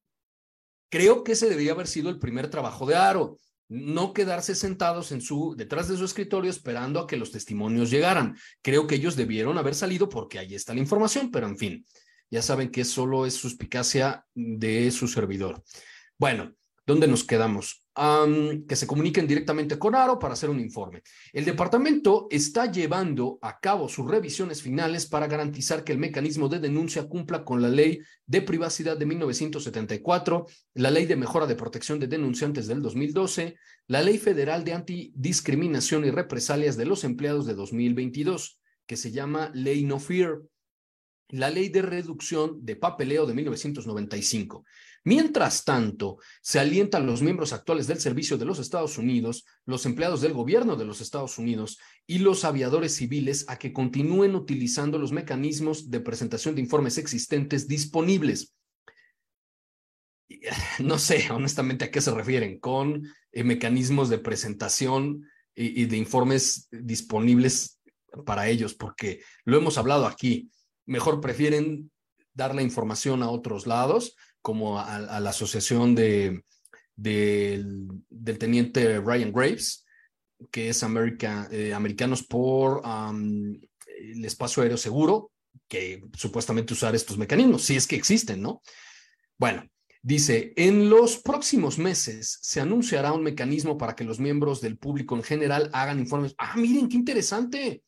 Creo 0.91 1.23
que 1.23 1.31
ese 1.31 1.49
debería 1.49 1.71
haber 1.71 1.87
sido 1.87 2.11
el 2.11 2.19
primer 2.19 2.47
trabajo 2.47 2.85
de 2.85 2.95
Aro 2.95 3.39
no 3.67 4.13
quedarse 4.13 4.53
sentados 4.53 5.11
en 5.11 5.19
su, 5.19 5.55
detrás 5.57 5.87
de 5.87 5.97
su 5.97 6.05
escritorio 6.05 6.51
esperando 6.51 6.99
a 6.99 7.07
que 7.07 7.17
los 7.17 7.31
testimonios 7.31 7.89
llegaran. 7.89 8.37
Creo 8.61 8.85
que 8.85 8.95
ellos 8.95 9.15
debieron 9.15 9.57
haber 9.57 9.73
salido 9.73 10.07
porque 10.07 10.37
ahí 10.37 10.53
está 10.53 10.75
la 10.75 10.79
información, 10.79 11.31
pero 11.31 11.47
en 11.47 11.57
fin, 11.57 11.85
ya 12.29 12.43
saben 12.43 12.69
que 12.69 12.85
solo 12.85 13.25
es 13.25 13.33
suspicacia 13.33 14.23
de 14.35 14.91
su 14.91 15.07
servidor. 15.07 15.63
Bueno, 16.19 16.53
¿dónde 16.85 17.07
nos 17.07 17.23
quedamos? 17.23 17.85
que 18.67 18.75
se 18.75 18.87
comuniquen 18.87 19.25
directamente 19.25 19.79
con 19.79 19.95
Aro 19.95 20.19
para 20.19 20.33
hacer 20.33 20.49
un 20.49 20.59
informe. 20.59 21.01
El 21.31 21.45
departamento 21.45 22.27
está 22.29 22.69
llevando 22.69 23.39
a 23.41 23.57
cabo 23.61 23.87
sus 23.87 24.05
revisiones 24.05 24.61
finales 24.61 25.05
para 25.05 25.27
garantizar 25.27 25.85
que 25.85 25.93
el 25.93 25.97
mecanismo 25.97 26.49
de 26.49 26.59
denuncia 26.59 27.07
cumpla 27.07 27.45
con 27.45 27.61
la 27.61 27.69
ley 27.69 27.99
de 28.25 28.41
privacidad 28.41 28.97
de 28.97 29.05
1974, 29.05 30.45
la 30.73 30.91
ley 30.91 31.05
de 31.05 31.15
mejora 31.15 31.47
de 31.47 31.55
protección 31.55 31.97
de 31.97 32.07
denunciantes 32.07 32.67
del 32.67 32.81
2012, 32.81 33.55
la 33.87 34.01
ley 34.01 34.17
federal 34.17 34.65
de 34.65 34.73
antidiscriminación 34.73 36.03
y 36.03 36.11
represalias 36.11 36.75
de 36.75 36.85
los 36.85 37.05
empleados 37.05 37.45
de 37.45 37.53
2022, 37.53 38.59
que 38.85 38.97
se 38.97 39.11
llama 39.11 39.51
Ley 39.53 39.85
No 39.85 39.99
Fear, 39.99 40.41
la 41.29 41.49
ley 41.49 41.69
de 41.69 41.81
reducción 41.81 42.63
de 42.63 42.75
papeleo 42.75 43.25
de 43.25 43.33
1995. 43.33 44.65
Mientras 45.07 45.63
tanto, 45.63 46.17
se 46.41 46.59
alienta 46.59 46.97
a 46.97 47.01
los 47.01 47.21
miembros 47.21 47.53
actuales 47.53 47.85
del 47.85 47.99
servicio 47.99 48.39
de 48.39 48.45
los 48.45 48.57
Estados 48.57 48.97
Unidos, 48.97 49.45
los 49.65 49.85
empleados 49.85 50.19
del 50.19 50.33
gobierno 50.33 50.75
de 50.75 50.85
los 50.85 50.99
Estados 50.99 51.37
Unidos 51.37 51.77
y 52.07 52.17
los 52.17 52.43
aviadores 52.43 52.95
civiles 52.95 53.45
a 53.47 53.59
que 53.59 53.71
continúen 53.71 54.33
utilizando 54.33 54.97
los 54.97 55.11
mecanismos 55.11 55.91
de 55.91 55.99
presentación 55.99 56.55
de 56.55 56.61
informes 56.61 56.97
existentes 56.97 57.67
disponibles. 57.67 58.55
No 60.79 60.97
sé 60.97 61.29
honestamente 61.29 61.85
a 61.85 61.91
qué 61.91 62.01
se 62.01 62.11
refieren 62.11 62.59
con 62.59 63.03
eh, 63.31 63.43
mecanismos 63.43 64.09
de 64.09 64.17
presentación 64.17 65.23
y 65.57 65.85
de 65.85 65.95
informes 65.95 66.67
disponibles 66.71 67.79
para 68.25 68.49
ellos, 68.49 68.73
porque 68.73 69.21
lo 69.45 69.57
hemos 69.57 69.77
hablado 69.77 70.05
aquí. 70.05 70.49
Mejor 70.85 71.21
prefieren 71.21 71.91
dar 72.33 72.53
la 72.53 72.61
información 72.61 73.23
a 73.23 73.29
otros 73.29 73.65
lados, 73.65 74.17
como 74.45 74.79
a, 74.79 75.19
la 75.19 75.31
asociación 75.31 75.95
de, 75.95 76.43
del 76.95 78.37
teniente 78.37 78.99
Ryan 78.99 79.33
Graves, 79.33 79.87
que 80.51 80.69
es 80.69 80.83
America, 80.83 81.49
eh, 81.51 81.73
Americanos 81.73 82.21
por 82.21 82.83
el 82.85 84.23
Espacio 84.23 84.61
Aéreo 84.61 84.77
Seguro, 84.77 85.31
que 85.67 86.03
supuestamente 86.15 86.73
usar 86.73 86.93
estos 86.93 87.17
mecanismos, 87.17 87.63
si 87.63 87.75
es 87.75 87.87
que 87.87 87.95
existen, 87.95 88.43
¿no? 88.43 88.61
Bueno, 89.39 89.67
dice, 90.03 90.53
en 90.57 90.91
los 90.91 91.17
próximos 91.17 91.79
meses 91.79 92.37
se 92.39 92.61
anunciará 92.61 93.13
un 93.13 93.23
mecanismo 93.23 93.79
para 93.79 93.95
que 93.95 94.03
los 94.03 94.19
miembros 94.19 94.61
del 94.61 94.77
público 94.77 95.15
en 95.15 95.23
general 95.23 95.71
hagan 95.73 95.97
informes. 95.97 96.35
Ah, 96.37 96.53
miren, 96.55 96.87
qué 96.87 96.97
interesante. 96.97 97.81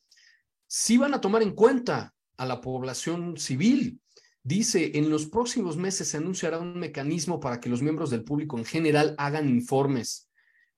Sí 0.66 0.98
van 0.98 1.14
a 1.14 1.22
tomar 1.22 1.44
en 1.44 1.54
cuenta 1.54 2.16
a 2.36 2.48
la 2.48 2.62
población 2.62 3.38
civil. 3.38 4.02
Dice, 4.48 4.98
en 4.98 5.10
los 5.10 5.26
próximos 5.26 5.76
meses 5.76 6.08
se 6.08 6.16
anunciará 6.16 6.58
un 6.58 6.80
mecanismo 6.80 7.38
para 7.38 7.60
que 7.60 7.68
los 7.68 7.82
miembros 7.82 8.10
del 8.10 8.24
público 8.24 8.58
en 8.58 8.64
general 8.64 9.14
hagan 9.18 9.50
informes. 9.50 10.30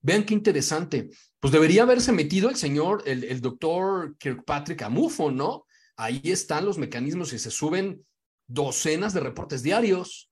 Vean 0.01 0.23
qué 0.23 0.34
interesante. 0.34 1.12
Pues 1.39 1.53
debería 1.53 1.84
haberse 1.84 2.12
metido 2.12 2.49
el 2.49 2.55
señor, 2.55 3.03
el, 3.05 3.41
doctor 3.41 4.17
Kirkpatrick 4.17 4.82
Amufo, 4.82 5.29
¿no? 5.29 5.67
Ahí 5.97 6.19
están 6.23 6.65
los 6.65 6.79
mecanismos 6.79 7.32
y 7.32 7.38
se 7.38 7.51
suben 7.51 8.03
docenas 8.47 9.13
de 9.13 9.19
reportes 9.19 9.62
diarios, 9.62 10.32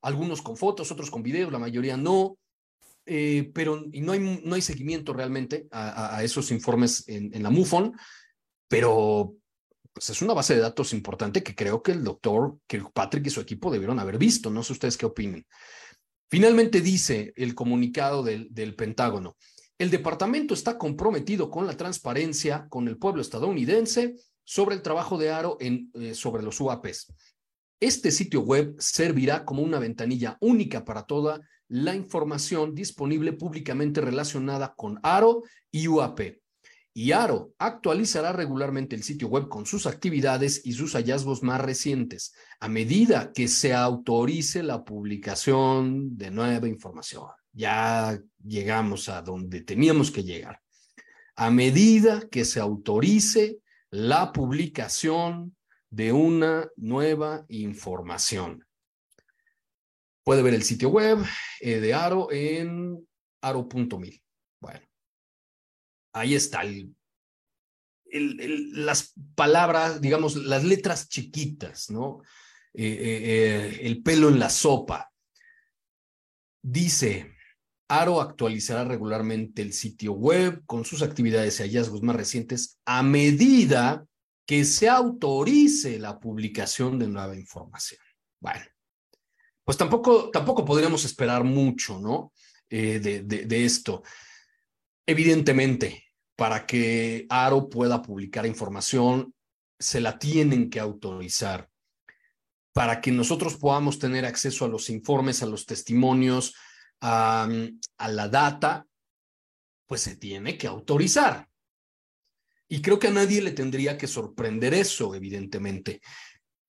algunos 0.00 0.40
con 0.40 0.56
fotos, 0.56 0.90
otros 0.90 1.10
con 1.10 1.22
videos, 1.22 1.52
la 1.52 1.58
mayoría 1.58 1.98
no. 1.98 2.38
Eh, 3.04 3.50
pero 3.52 3.84
y 3.92 4.00
no, 4.00 4.12
hay, 4.12 4.40
no 4.42 4.54
hay 4.54 4.62
seguimiento 4.62 5.12
realmente 5.12 5.68
a, 5.72 6.22
esos 6.24 6.50
informes 6.50 7.06
en, 7.06 7.34
en 7.34 7.42
la 7.42 7.50
MUFON, 7.50 7.92
pero 8.66 9.34
pues 9.92 10.10
es 10.10 10.22
una 10.22 10.34
base 10.34 10.54
de 10.54 10.60
datos 10.60 10.92
importante 10.92 11.42
que 11.42 11.54
creo 11.54 11.82
que 11.82 11.92
el 11.92 12.04
doctor 12.04 12.58
Kirkpatrick 12.66 13.26
y 13.26 13.30
su 13.30 13.40
equipo 13.40 13.70
debieron 13.70 13.98
haber 13.98 14.18
visto. 14.18 14.50
No 14.50 14.62
sé 14.62 14.72
ustedes 14.72 14.96
qué 14.96 15.06
opinen. 15.06 15.46
Finalmente 16.30 16.80
dice 16.80 17.32
el 17.36 17.54
comunicado 17.54 18.22
del, 18.22 18.74
Pentágono, 18.76 19.36
el 19.78 19.90
departamento 19.90 20.54
está 20.54 20.76
comprometido 20.76 21.50
con 21.50 21.66
la 21.66 21.76
transparencia 21.76 22.66
con 22.68 22.86
el 22.86 22.98
pueblo 22.98 23.22
estadounidense 23.22 24.16
sobre 24.44 24.74
el 24.74 24.82
trabajo 24.82 25.18
de 25.18 25.30
Aro 25.30 25.56
en, 25.60 25.90
eh, 25.94 26.14
sobre 26.14 26.42
los 26.42 26.60
UAPs. 26.60 27.12
Este 27.80 28.10
sitio 28.10 28.40
web 28.40 28.74
servirá 28.78 29.44
como 29.44 29.62
una 29.62 29.78
ventanilla 29.78 30.36
única 30.40 30.84
para 30.84 31.04
toda 31.04 31.40
la 31.68 31.94
información 31.94 32.74
disponible 32.74 33.32
públicamente 33.32 34.00
relacionada 34.00 34.74
con 34.76 34.98
Aro 35.02 35.42
y 35.70 35.86
UAP 35.86 36.20
y 36.98 37.12
Aro 37.12 37.54
actualizará 37.60 38.32
regularmente 38.32 38.96
el 38.96 39.04
sitio 39.04 39.28
web 39.28 39.46
con 39.46 39.66
sus 39.66 39.86
actividades 39.86 40.62
y 40.64 40.72
sus 40.72 40.94
hallazgos 40.94 41.44
más 41.44 41.60
recientes 41.60 42.34
a 42.58 42.68
medida 42.68 43.30
que 43.32 43.46
se 43.46 43.72
autorice 43.72 44.64
la 44.64 44.82
publicación 44.82 46.16
de 46.16 46.32
nueva 46.32 46.66
información. 46.66 47.28
Ya 47.52 48.20
llegamos 48.44 49.08
a 49.08 49.22
donde 49.22 49.60
teníamos 49.60 50.10
que 50.10 50.24
llegar. 50.24 50.60
A 51.36 51.52
medida 51.52 52.28
que 52.28 52.44
se 52.44 52.58
autorice 52.58 53.58
la 53.90 54.32
publicación 54.32 55.56
de 55.90 56.12
una 56.12 56.68
nueva 56.74 57.46
información. 57.48 58.66
Puede 60.24 60.42
ver 60.42 60.54
el 60.54 60.64
sitio 60.64 60.88
web 60.88 61.18
eh, 61.60 61.78
de 61.78 61.94
Aro 61.94 62.32
en 62.32 63.06
aro.mil. 63.40 64.20
Ahí 66.12 66.34
está 66.34 66.62
las 68.10 69.14
palabras, 69.34 70.00
digamos, 70.00 70.36
las 70.36 70.64
letras 70.64 71.08
chiquitas, 71.08 71.90
¿no? 71.90 72.22
Eh, 72.74 72.96
eh, 73.00 73.80
el 73.82 74.02
pelo 74.02 74.28
en 74.28 74.38
la 74.38 74.50
sopa. 74.50 75.10
Dice, 76.62 77.34
Aro 77.88 78.20
actualizará 78.20 78.84
regularmente 78.84 79.62
el 79.62 79.72
sitio 79.72 80.12
web 80.12 80.62
con 80.66 80.84
sus 80.84 81.02
actividades 81.02 81.60
y 81.60 81.62
hallazgos 81.64 82.02
más 82.02 82.16
recientes 82.16 82.78
a 82.84 83.02
medida 83.02 84.06
que 84.46 84.64
se 84.64 84.88
autorice 84.88 85.98
la 85.98 86.18
publicación 86.18 86.98
de 86.98 87.08
nueva 87.08 87.36
información. 87.36 88.00
Bueno, 88.40 88.64
pues 89.64 89.76
tampoco, 89.76 90.30
tampoco 90.30 90.64
podríamos 90.64 91.04
esperar 91.04 91.44
mucho, 91.44 91.98
¿no? 91.98 92.32
Eh, 92.70 93.00
de 93.00 93.64
esto. 93.64 94.02
Evidentemente, 95.08 96.04
para 96.36 96.66
que 96.66 97.24
Aro 97.30 97.70
pueda 97.70 98.02
publicar 98.02 98.44
información, 98.44 99.34
se 99.78 100.02
la 100.02 100.18
tienen 100.18 100.68
que 100.68 100.80
autorizar. 100.80 101.70
Para 102.74 103.00
que 103.00 103.10
nosotros 103.10 103.56
podamos 103.56 103.98
tener 103.98 104.26
acceso 104.26 104.66
a 104.66 104.68
los 104.68 104.90
informes, 104.90 105.42
a 105.42 105.46
los 105.46 105.64
testimonios, 105.64 106.54
a, 107.00 107.48
la 108.06 108.28
data, 108.28 108.86
pues 109.86 110.02
se 110.02 110.16
tiene 110.16 110.58
que 110.58 110.66
autorizar. 110.66 111.48
Y 112.68 112.82
creo 112.82 112.98
que 112.98 113.08
a 113.08 113.12
nadie 113.12 113.40
le 113.40 113.52
tendría 113.52 113.96
que 113.96 114.06
sorprender 114.06 114.74
eso, 114.74 115.14
evidentemente. 115.14 116.02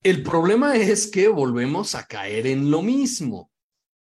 El 0.02 0.22
problema 0.22 0.76
es 0.76 1.08
que 1.08 1.28
volvemos 1.28 1.94
a 1.94 2.06
caer 2.06 2.46
en 2.46 2.70
lo 2.70 2.80
mismo. 2.80 3.52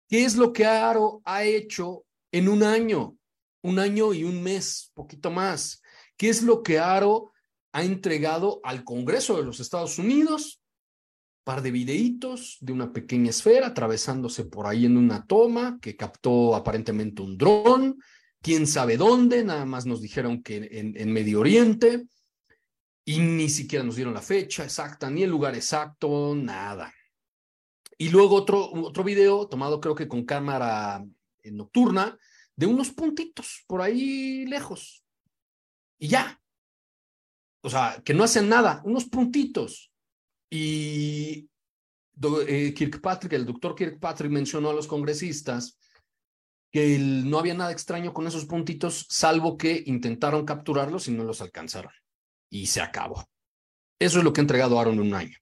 ¿Qué 0.09 0.25
es 0.25 0.35
lo 0.35 0.53
que 0.53 0.66
Aro 0.66 1.23
ha 1.25 1.44
hecho 1.44 2.05
en 2.33 2.49
un 2.49 2.64
año? 2.64 3.16
Un 3.64 3.79
año 3.79 4.12
y 4.12 4.24
un 4.24 4.42
mes, 4.42 4.92
poquito 4.94 5.31
más. 5.31 5.81
¿Qué 6.18 6.29
es 6.29 6.42
lo 6.42 6.62
que 6.62 6.79
Aro 6.79 7.33
ha 7.72 7.83
entregado 7.83 8.61
al 8.62 8.85
Congreso 8.85 9.38
de 9.38 9.44
los 9.44 9.59
Estados 9.59 9.98
Unidos? 9.98 10.61
par 11.44 11.61
de 11.61 11.70
videitos 11.70 12.57
de 12.61 12.72
una 12.72 12.92
pequeña 12.92 13.31
esfera 13.31 13.68
atravesándose 13.68 14.46
por 14.46 14.66
ahí 14.66 14.87
en 14.87 14.96
una 14.96 15.27
toma 15.27 15.79
que 15.81 15.94
captó 15.94 16.57
aparentemente 16.57 17.20
un 17.20 17.37
dron, 17.37 17.98
quién 18.40 18.66
sabe 18.66 18.96
dónde, 18.96 19.44
nada 19.44 19.66
más 19.66 19.85
nos 19.85 20.00
dijeron 20.00 20.42
que 20.42 20.68
en, 20.72 21.12
Medio 21.12 21.40
Oriente 21.40 22.07
y 23.05 23.18
ni 23.18 23.50
siquiera 23.50 23.85
nos 23.85 23.96
dieron 23.96 24.14
la 24.14 24.22
fecha 24.22 24.64
exacta, 24.64 25.11
ni 25.11 25.22
el 25.22 25.31
lugar 25.31 25.55
exacto, 25.55 26.35
nada. 26.35 26.92
Y 27.98 28.09
luego 28.09 28.37
otro, 28.37 28.70
otro 28.83 29.05
video 29.05 29.46
tomado 29.46 29.81
creo 29.81 29.94
que 29.94 30.09
con 30.09 30.24
cámara 30.24 31.05
nocturna 31.44 32.18
de 32.57 32.67
unos 32.67 32.90
puntitos 32.90 33.64
por 33.67 33.83
ahí 33.83 34.47
lejos. 34.47 35.05
Y 35.99 36.09
ya. 36.09 36.40
O 37.62 37.71
sea, 37.71 38.01
que 38.05 38.14
no 38.14 38.25
hacen 38.25 38.49
nada, 38.49 38.83
unos 38.85 39.07
puntitos. 39.07 39.90
Y 40.51 41.49
eh, 42.47 42.75
Kirkpatrick, 42.75 43.33
el 43.33 43.47
doctor 43.47 43.75
Kirkpatrick 43.75 44.31
mencionó 44.31 44.71
a 44.71 44.75
los 44.75 44.87
congresistas 44.87 45.79
que 46.71 46.99
no 46.99 47.38
había 47.38 47.55
nada 47.55 47.73
extraño 47.73 48.12
con 48.12 48.27
esos 48.27 48.47
puntitos, 48.47 49.07
salvo 49.09 49.57
que 49.57 49.83
intentaron 49.87 50.45
capturarlos 50.45 51.09
y 51.09 51.12
no 51.12 51.25
los 51.25 51.40
alcanzaron. 51.40 51.93
Y 52.51 52.67
se 52.67 52.81
acabó. 52.81 53.29
Eso 53.99 54.19
es 54.19 54.25
lo 54.25 54.33
que 54.33 54.40
ha 54.40 54.43
entregado 54.43 54.79
Aaron 54.79 54.95
en 54.95 55.01
un 55.01 55.14
año. 55.14 55.38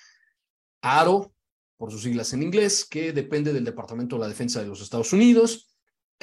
ARO, 0.82 1.32
por 1.78 1.90
sus 1.90 2.02
siglas 2.02 2.34
en 2.34 2.42
inglés, 2.42 2.84
que 2.84 3.14
depende 3.14 3.54
del 3.54 3.64
Departamento 3.64 4.16
de 4.16 4.20
la 4.20 4.28
Defensa 4.28 4.60
de 4.60 4.68
los 4.68 4.82
Estados 4.82 5.14
Unidos, 5.14 5.73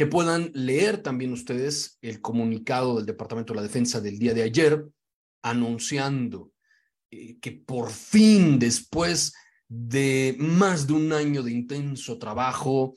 que 0.01 0.07
puedan 0.07 0.49
leer 0.55 1.03
también 1.03 1.31
ustedes 1.31 1.99
el 2.01 2.21
comunicado 2.21 2.95
del 2.95 3.05
Departamento 3.05 3.53
de 3.53 3.57
la 3.57 3.67
Defensa 3.67 4.01
del 4.01 4.17
día 4.17 4.33
de 4.33 4.41
ayer, 4.41 4.83
anunciando 5.43 6.53
eh, 7.11 7.37
que 7.39 7.51
por 7.51 7.91
fin, 7.91 8.57
después 8.57 9.31
de 9.67 10.35
más 10.39 10.87
de 10.87 10.93
un 10.93 11.13
año 11.13 11.43
de 11.43 11.51
intenso 11.51 12.17
trabajo, 12.17 12.95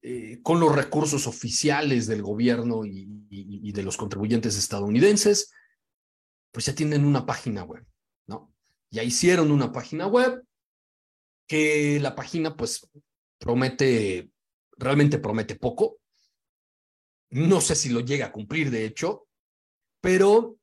eh, 0.00 0.40
con 0.42 0.58
los 0.58 0.74
recursos 0.74 1.26
oficiales 1.26 2.06
del 2.06 2.22
gobierno 2.22 2.86
y, 2.86 3.70
de 3.70 3.82
los 3.82 3.98
contribuyentes 3.98 4.56
estadounidenses, 4.56 5.52
pues 6.50 6.64
ya 6.64 6.74
tienen 6.74 7.04
una 7.04 7.26
página 7.26 7.62
web, 7.62 7.84
¿no? 8.26 8.54
Ya 8.90 9.02
hicieron 9.02 9.50
una 9.50 9.70
página 9.70 10.06
web 10.06 10.42
que 11.46 12.00
la 12.00 12.14
página 12.14 12.56
pues 12.56 12.88
promete, 13.38 14.30
realmente 14.78 15.18
promete 15.18 15.54
poco. 15.54 15.98
No 17.30 17.60
sé 17.60 17.74
si 17.74 17.90
lo 17.90 18.00
llega 18.00 18.26
a 18.26 18.32
cumplir, 18.32 18.70
de 18.70 18.84
hecho, 18.84 19.26
pero, 20.00 20.56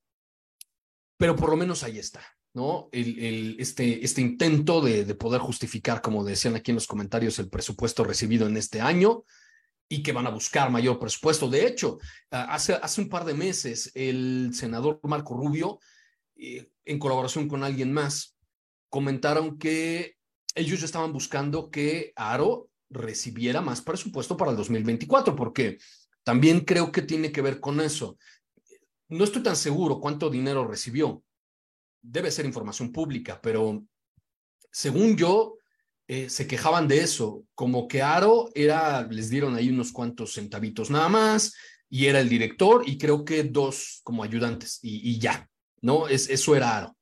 pero 1.18 1.36
por 1.36 1.50
lo 1.50 1.58
menos 1.58 1.84
ahí 1.84 2.00
está, 2.00 2.24
¿no? 2.54 2.90
El, 2.92 3.58
este, 3.60 4.04
este 4.04 4.22
intento 4.22 4.82
de, 4.82 5.14
poder 5.16 5.42
justificar, 5.42 6.02
como 6.02 6.24
decían 6.24 6.56
aquí 6.56 6.72
en 6.72 6.76
los 6.76 6.88
comentarios, 6.88 7.38
el 7.40 7.50
presupuesto 7.50 8.04
recibido 8.04 8.48
en 8.48 8.58
este 8.58 8.82
año, 8.82 9.24
y 9.88 10.02
que 10.02 10.14
van 10.14 10.26
a 10.26 10.32
buscar 10.32 10.72
mayor 10.72 10.98
presupuesto. 10.98 11.48
De 11.48 11.68
hecho, 11.68 12.00
hace, 12.32 12.74
hace 12.74 13.02
un 13.02 13.10
par 13.10 13.24
de 13.24 13.36
meses 13.36 13.92
el 13.94 14.52
senador 14.54 15.00
Marco 15.04 15.36
Rubio, 15.36 15.80
eh, 16.38 16.72
en 16.86 16.98
colaboración 16.98 17.48
con 17.48 17.64
alguien 17.64 17.94
más, 17.94 18.36
comentaron 18.90 19.60
que 19.60 20.18
ellos 20.56 20.80
ya 20.80 20.86
estaban 20.86 21.14
buscando 21.14 21.70
que 21.70 22.14
Aro 22.16 22.70
recibiera 22.90 23.62
más 23.62 23.82
presupuesto 23.82 24.38
para 24.38 24.52
el 24.52 24.58
2024, 24.58 25.36
porque 25.36 25.78
también 26.26 26.62
creo 26.62 26.92
que 26.92 27.04
tiene 27.04 27.32
que 27.32 27.42
ver 27.42 27.60
con 27.60 27.80
eso. 27.80 28.18
No 29.08 29.24
estoy 29.24 29.44
tan 29.44 29.56
seguro 29.56 30.00
cuánto 30.00 30.30
dinero 30.30 30.68
recibió. 30.68 31.24
Debe 32.02 32.32
ser 32.32 32.46
información 32.46 32.92
pública, 32.92 33.40
pero 33.42 33.86
según 34.72 35.16
yo, 35.16 35.56
eh, 36.08 36.30
se 36.30 36.48
quejaban 36.48 36.88
de 36.88 37.00
eso, 37.00 37.46
como 37.54 37.88
que 37.88 38.02
Aro 38.02 38.50
era, 38.56 39.08
les 39.08 39.30
dieron 39.30 39.56
ahí 39.56 39.70
unos 39.70 39.92
cuantos 39.92 40.34
centavitos 40.34 40.90
nada 40.90 41.10
más, 41.10 41.54
y 41.90 42.08
era 42.08 42.20
el 42.20 42.30
director, 42.30 42.84
y 42.86 42.98
creo 42.98 43.24
que 43.24 43.44
dos 43.44 44.02
como 44.04 44.24
ayudantes, 44.24 44.80
y, 44.82 45.20
ya, 45.20 45.48
¿no? 45.82 46.08
Es, 46.08 46.30
eso 46.30 46.56
era 46.56 46.78
Aro. 46.78 46.95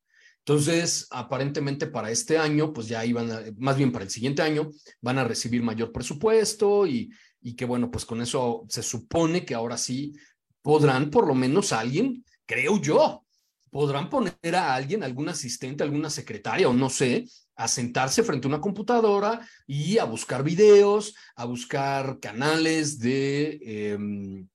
Entonces, 0.46 1.08
aparentemente 1.10 1.88
para 1.88 2.12
este 2.12 2.38
año, 2.38 2.74
pues 2.74 2.88
ya 2.88 3.06
iban, 3.06 3.32
a, 3.32 3.41
más 3.58 3.78
bien 3.78 3.91
para 3.91 4.04
el 4.04 4.12
siguiente 4.12 4.41
año, 4.41 4.72
van 5.02 5.18
a 5.18 5.24
recibir 5.24 5.64
mayor 5.64 5.91
presupuesto 5.91 6.86
y, 6.86 7.12
y 7.41 7.56
que 7.56 7.66
bueno, 7.66 7.89
pues 7.89 8.06
con 8.06 8.22
eso 8.22 8.66
se 8.68 8.84
supone 8.84 9.46
que 9.46 9.56
ahora 9.56 9.78
sí 9.78 10.14
podrán 10.62 11.10
por 11.10 11.28
lo 11.28 11.36
menos 11.36 11.72
alguien, 11.72 12.26
creo 12.46 12.82
yo, 12.82 13.24
podrán 13.70 14.10
poner 14.10 14.56
a 14.56 14.76
alguien, 14.76 15.04
algún 15.04 15.30
asistente, 15.30 15.84
alguna 15.84 16.10
secretaria 16.10 16.70
o 16.70 16.74
no 16.74 16.89
sé, 16.89 17.26
a 17.56 17.68
sentarse 17.68 18.24
frente 18.24 18.48
a 18.48 18.50
una 18.50 18.62
computadora 18.62 19.48
y 19.66 19.98
a 19.98 20.06
buscar 20.06 20.44
videos, 20.44 21.16
a 21.36 21.46
buscar 21.46 22.20
canales 22.20 23.00
de, 23.00 23.60
em, 23.62 24.48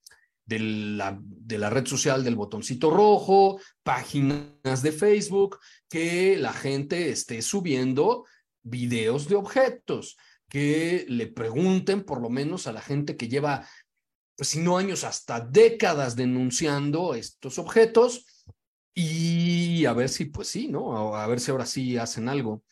de 0.49 0.59
la, 0.61 1.21
de 1.23 1.59
la 1.59 1.69
red 1.69 1.87
social 1.87 2.25
del 2.25 2.35
botoncito 2.35 2.91
rojo, 2.91 3.61
páginas 3.83 4.83
de 4.83 4.93
Facebook, 4.93 5.59
que 5.91 6.39
la 6.39 6.55
gente 6.55 7.11
esté 7.11 7.43
subiendo 7.43 8.25
videos 8.63 9.29
de 9.29 9.37
objetos, 9.37 10.17
que 10.49 11.05
le 11.09 11.27
pregunten 11.27 12.03
por 12.03 12.23
lo 12.23 12.31
menos 12.31 12.67
a 12.67 12.73
la 12.73 12.81
gente 12.81 13.19
que 13.19 13.29
lleva, 13.29 13.69
pues 14.37 14.49
si 14.49 14.61
no 14.61 14.79
años, 14.79 15.05
hasta 15.05 15.41
décadas 15.41 16.17
denunciando 16.17 17.15
estos 17.15 17.59
objetos 17.59 18.25
y 18.95 19.85
a 19.85 19.93
ver 19.93 20.09
si, 20.09 20.25
pues 20.25 20.49
sí, 20.49 20.69
¿no? 20.69 21.15
A, 21.15 21.27
ver 21.27 21.41
si 21.41 21.51
ahora 21.51 21.67
sí 21.67 21.99
hacen 21.99 22.27
algo 22.27 22.65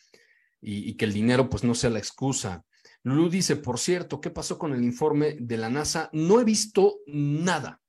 y, 0.63 0.89
y 0.89 0.95
que 0.95 1.05
el 1.05 1.13
dinero 1.13 1.51
pues 1.51 1.63
no 1.63 1.75
sea 1.75 1.91
la 1.91 1.99
excusa. 1.99 2.65
Lulu 3.07 3.31
dice, 3.31 3.55
por 3.55 3.79
cierto, 3.79 4.21
¿qué 4.21 4.31
pasó 4.31 4.59
con 4.59 4.75
el 4.75 4.83
informe 4.83 5.37
de 5.39 5.57
la 5.57 5.71
NASA? 5.71 6.11
No 6.13 6.41
he 6.41 6.45
visto 6.45 7.03
nada, 7.07 7.81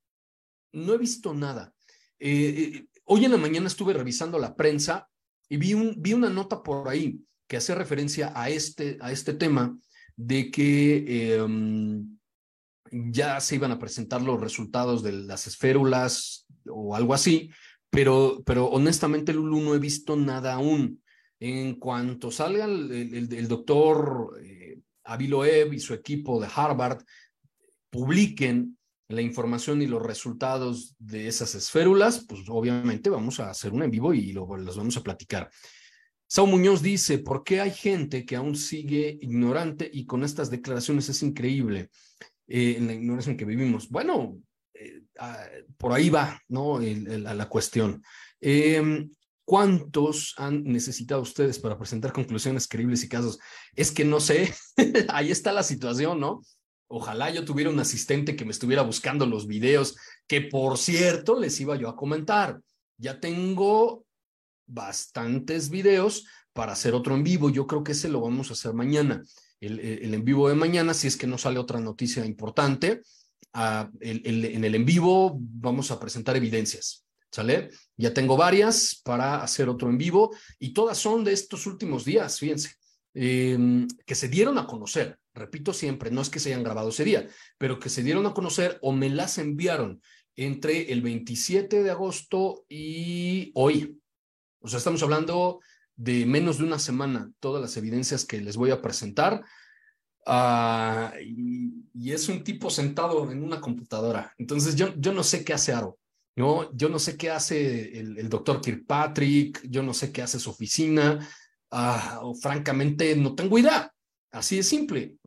no 0.73 0.93
he 0.93 0.97
visto 0.99 1.33
nada. 1.33 1.73
Eh, 2.19 2.75
eh, 2.75 2.87
hoy 3.05 3.25
en 3.25 3.31
la 3.31 3.37
mañana 3.37 3.65
estuve 3.65 3.93
revisando 3.93 4.37
la 4.37 4.55
prensa 4.55 5.09
y 5.49 5.57
vi, 5.57 5.73
vi 5.97 6.13
una 6.13 6.29
nota 6.29 6.61
por 6.61 6.87
ahí 6.87 7.19
que 7.47 7.57
hace 7.57 7.73
referencia 7.73 8.31
a 8.35 8.51
este, 8.51 8.99
a 9.01 9.11
este 9.11 9.33
tema 9.33 9.75
de 10.15 10.51
que 10.51 11.33
em, 11.35 12.19
ya 12.91 13.39
se 13.39 13.55
iban 13.55 13.71
a 13.71 13.79
presentar 13.79 14.21
los 14.21 14.39
resultados 14.39 15.01
de 15.01 15.13
las 15.13 15.47
esférulas 15.47 16.45
o 16.69 16.95
algo 16.95 17.15
así, 17.15 17.49
pero, 17.89 18.43
pero 18.45 18.67
honestamente, 18.67 19.33
Lulu, 19.33 19.61
no 19.61 19.73
he 19.73 19.79
visto 19.79 20.15
nada 20.15 20.53
aún. 20.53 21.01
En 21.39 21.79
cuanto 21.79 22.29
salga 22.29 22.65
el, 22.65 22.91
el 23.31 23.47
doctor 23.47 24.39
eh, 24.43 24.67
Aviloev 25.07 25.73
y 25.73 25.79
su 25.79 25.93
equipo 25.93 26.39
de 26.39 26.47
Harvard 26.53 27.03
publiquen 27.89 28.77
la 29.09 29.21
información 29.21 29.81
y 29.81 29.87
los 29.87 30.01
resultados 30.01 30.95
de 30.99 31.27
esas 31.27 31.55
esférulas, 31.55 32.25
pues 32.27 32.41
obviamente 32.49 33.09
vamos 33.09 33.39
a 33.39 33.49
hacer 33.49 33.71
un 33.71 33.83
en 33.83 33.91
vivo 33.91 34.13
y 34.13 34.33
lo, 34.33 34.57
los 34.57 34.77
vamos 34.77 34.97
a 34.97 35.03
platicar. 35.03 35.49
Sao 36.27 36.45
Muñoz 36.45 36.81
dice, 36.81 37.19
¿por 37.19 37.43
qué 37.43 37.61
hay 37.61 37.71
gente 37.71 38.25
que 38.25 38.35
aún 38.35 38.57
sigue 38.57 39.17
ignorante 39.21 39.89
y 39.91 40.05
con 40.05 40.25
estas 40.25 40.51
declaraciones 40.51 41.07
es 41.07 41.23
increíble 41.23 41.89
eh, 42.47 42.75
en 42.77 42.87
la 42.87 42.93
ignorancia 42.93 43.31
en 43.31 43.37
que 43.37 43.45
vivimos? 43.45 43.87
Bueno, 43.87 44.37
eh, 44.73 45.03
ah, 45.19 45.45
por 45.77 45.93
ahí 45.93 46.09
va, 46.09 46.41
¿no? 46.49 46.79
la 46.81 47.47
cuestión. 47.47 48.03
Eh, 48.41 49.07
¿Cuántos 49.47 50.33
han 50.35 50.65
necesitado 50.65 51.21
ustedes 51.21 51.57
para 51.57 51.77
presentar 51.77 52.11
conclusiones 52.11 52.67
creíbles 52.67 53.05
y 53.05 53.07
casos? 53.07 53.39
Es 53.77 53.93
que 53.93 54.03
no 54.03 54.19
sé, 54.19 54.53
ahí 55.07 55.31
está 55.31 55.53
la 55.53 55.63
situación, 55.63 56.19
¿no? 56.19 56.41
Ojalá 56.89 57.29
yo 57.29 57.45
tuviera 57.45 57.69
un 57.69 57.79
asistente 57.79 58.35
que 58.35 58.43
me 58.43 58.51
estuviera 58.51 58.81
buscando 58.81 59.25
los 59.25 59.47
videos, 59.47 59.95
que 60.27 60.41
por 60.41 60.77
cierto 60.77 61.39
les 61.39 61.57
iba 61.61 61.77
yo 61.77 61.87
a 61.87 61.95
comentar. 61.95 62.59
Ya 62.97 63.21
tengo 63.21 64.05
bastantes 64.65 65.69
videos 65.69 66.25
para 66.51 66.73
hacer 66.73 66.93
otro 66.93 67.15
en 67.15 67.23
vivo. 67.23 67.49
Yo 67.49 67.67
creo 67.67 67.85
que 67.85 67.93
ese 67.93 68.09
lo 68.09 68.19
vamos 68.19 68.49
a 68.49 68.53
hacer 68.53 68.73
mañana. 68.73 69.23
El, 69.61 69.79
en 70.13 70.25
vivo 70.25 70.49
de 70.49 70.55
mañana, 70.55 70.93
si 70.93 71.07
es 71.07 71.15
que 71.15 71.25
no 71.25 71.37
sale 71.37 71.57
otra 71.57 71.79
noticia 71.79 72.25
importante, 72.25 73.01
ah, 73.53 73.89
en 74.01 74.65
el 74.65 74.75
en 74.75 74.83
vivo 74.83 75.37
vamos 75.39 75.89
a 75.91 76.01
presentar 76.01 76.35
evidencias. 76.35 77.06
¿Sale? 77.37 77.69
Ya 77.95 78.15
tengo 78.15 78.35
varias 78.35 78.99
para 79.03 79.43
hacer 79.43 79.69
otro 79.69 79.91
en 79.91 79.99
vivo 79.99 80.35
y 80.57 80.73
todas 80.73 80.97
son 80.97 81.23
de 81.23 81.33
estos 81.33 81.67
últimos 81.67 82.03
días, 82.03 82.39
fíjense, 82.39 82.71
em, 83.13 83.87
que 84.07 84.15
se 84.15 84.27
dieron 84.27 84.57
a 84.57 84.65
conocer. 84.65 85.19
Repito 85.35 85.71
siempre, 85.71 86.09
no 86.09 86.21
es 86.21 86.31
que 86.31 86.39
se 86.39 86.49
hayan 86.49 86.63
grabado 86.63 86.89
ese 86.89 87.03
día, 87.03 87.27
pero 87.59 87.79
que 87.79 87.89
se 87.89 88.01
dieron 88.01 88.25
a 88.25 88.33
conocer 88.33 88.79
o 88.81 88.91
me 88.91 89.11
las 89.11 89.37
enviaron 89.37 90.01
entre 90.35 90.91
el 90.91 91.03
27 91.03 91.83
de 91.83 91.91
agosto 91.91 92.65
y 92.69 93.51
hoy. 93.53 94.01
O 94.59 94.67
sea, 94.67 94.79
estamos 94.79 95.03
hablando 95.03 95.59
de 95.95 96.25
menos 96.25 96.57
de 96.57 96.63
una 96.63 96.79
semana, 96.79 97.31
todas 97.39 97.61
las 97.61 97.77
evidencias 97.77 98.25
que 98.25 98.41
les 98.41 98.57
voy 98.57 98.71
a 98.71 98.81
presentar. 98.81 99.45
Ah, 100.25 101.13
y, 101.23 102.11
es 102.11 102.29
un 102.29 102.43
tipo 102.43 102.71
sentado 102.71 103.31
en 103.31 103.43
una 103.43 103.61
computadora. 103.61 104.33
Entonces, 104.39 104.75
yo, 104.75 104.91
yo 104.97 105.13
no 105.13 105.21
sé 105.21 105.45
qué 105.45 105.53
hace 105.53 105.71
Aro. 105.71 105.99
¿No? 106.37 106.71
Yo 106.73 106.87
no 106.87 106.99
sé 106.99 107.17
qué 107.17 107.31
hace 107.31 107.99
el, 107.99 108.29
doctor 108.29 108.61
Kirkpatrick, 108.61 109.67
yo 109.67 109.81
no 109.81 109.93
sé 109.93 110.11
qué 110.11 110.21
hace 110.21 110.39
su 110.39 110.51
oficina, 110.51 111.27
ah, 111.71 112.21
francamente 112.39 113.15
no 113.15 113.33
tengo 113.33 113.57
idea. 113.57 113.91
Así 114.31 114.57
de 114.57 114.63
simple. 114.63 115.17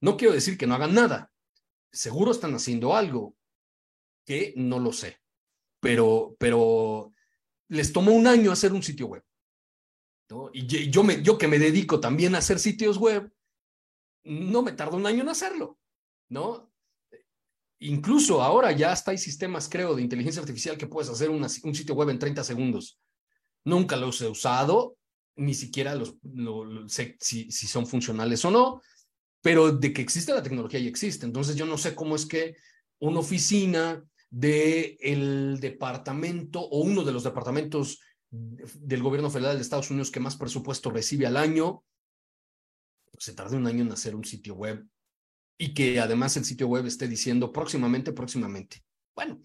no 0.00 0.16
quiero 0.16 0.32
decir 0.32 0.56
que 0.56 0.66
no 0.66 0.76
hagan 0.76 0.94
nada. 0.94 1.32
Seguro 1.92 2.30
están 2.30 2.54
haciendo 2.54 2.94
algo 2.94 3.34
que 4.24 4.54
no 4.56 4.78
lo 4.78 4.92
sé. 4.92 5.20
Pero, 5.80 6.36
pero 6.38 7.12
les 7.68 7.92
tomó 7.92 8.12
un 8.12 8.28
año 8.28 8.52
hacer 8.52 8.72
un 8.72 8.84
sitio 8.84 9.08
web. 9.08 9.24
Y 10.52 10.88
yo, 10.90 11.02
me, 11.02 11.20
yo 11.22 11.36
que 11.36 11.48
me 11.48 11.58
dedico 11.58 11.98
también 11.98 12.36
a 12.36 12.38
hacer 12.38 12.60
sitios 12.60 12.96
web, 12.98 13.32
no 14.22 14.62
me 14.62 14.72
tarda 14.72 14.96
un 14.96 15.06
año 15.06 15.22
en 15.22 15.28
hacerlo, 15.28 15.78
¿no? 16.28 16.72
Incluso 17.78 18.42
ahora 18.42 18.72
ya 18.72 18.92
hasta 18.92 19.10
hay 19.10 19.18
sistemas, 19.18 19.68
creo, 19.68 19.94
de 19.94 20.02
inteligencia 20.02 20.40
artificial 20.40 20.78
que 20.78 20.86
puedes 20.86 21.10
hacer 21.10 21.30
un 21.30 21.48
sitio 21.48 21.94
web 21.94 22.08
en 22.08 22.18
30 22.18 22.42
segundos. 22.42 22.98
Nunca 23.64 23.96
los 23.96 24.20
he 24.22 24.28
usado, 24.28 24.96
ni 25.36 25.54
siquiera 25.54 25.94
los, 25.94 26.16
sé 26.86 27.16
si, 27.20 27.50
son 27.50 27.86
funcionales 27.86 28.44
o 28.44 28.50
no, 28.50 28.80
pero 29.42 29.72
de 29.72 29.92
que 29.92 30.02
existe 30.02 30.32
la 30.32 30.42
tecnología 30.42 30.80
y 30.80 30.88
existe. 30.88 31.26
Entonces 31.26 31.56
yo 31.56 31.66
no 31.66 31.76
sé 31.76 31.94
cómo 31.94 32.16
es 32.16 32.26
que 32.26 32.56
una 32.98 33.20
oficina 33.20 34.02
del 34.30 34.96
el 35.00 35.60
departamento 35.60 36.60
o 36.60 36.80
uno 36.80 37.04
de 37.04 37.12
los 37.12 37.24
departamentos 37.24 38.00
del 38.30 39.02
gobierno 39.02 39.30
federal 39.30 39.56
de 39.56 39.62
Estados 39.62 39.90
Unidos 39.90 40.10
que 40.10 40.20
más 40.20 40.36
presupuesto 40.36 40.90
recibe 40.90 41.26
al 41.26 41.36
año, 41.36 41.84
se 43.18 43.34
tarde 43.34 43.56
un 43.56 43.66
año 43.66 43.82
en 43.82 43.92
hacer 43.92 44.14
un 44.14 44.24
sitio 44.24 44.54
web 44.54 44.84
y 45.58 45.74
que 45.74 46.00
además 46.00 46.36
el 46.36 46.44
sitio 46.44 46.68
web 46.68 46.86
esté 46.86 47.08
diciendo 47.08 47.52
próximamente, 47.52 48.12
próximamente. 48.12 48.82
Bueno, 49.14 49.40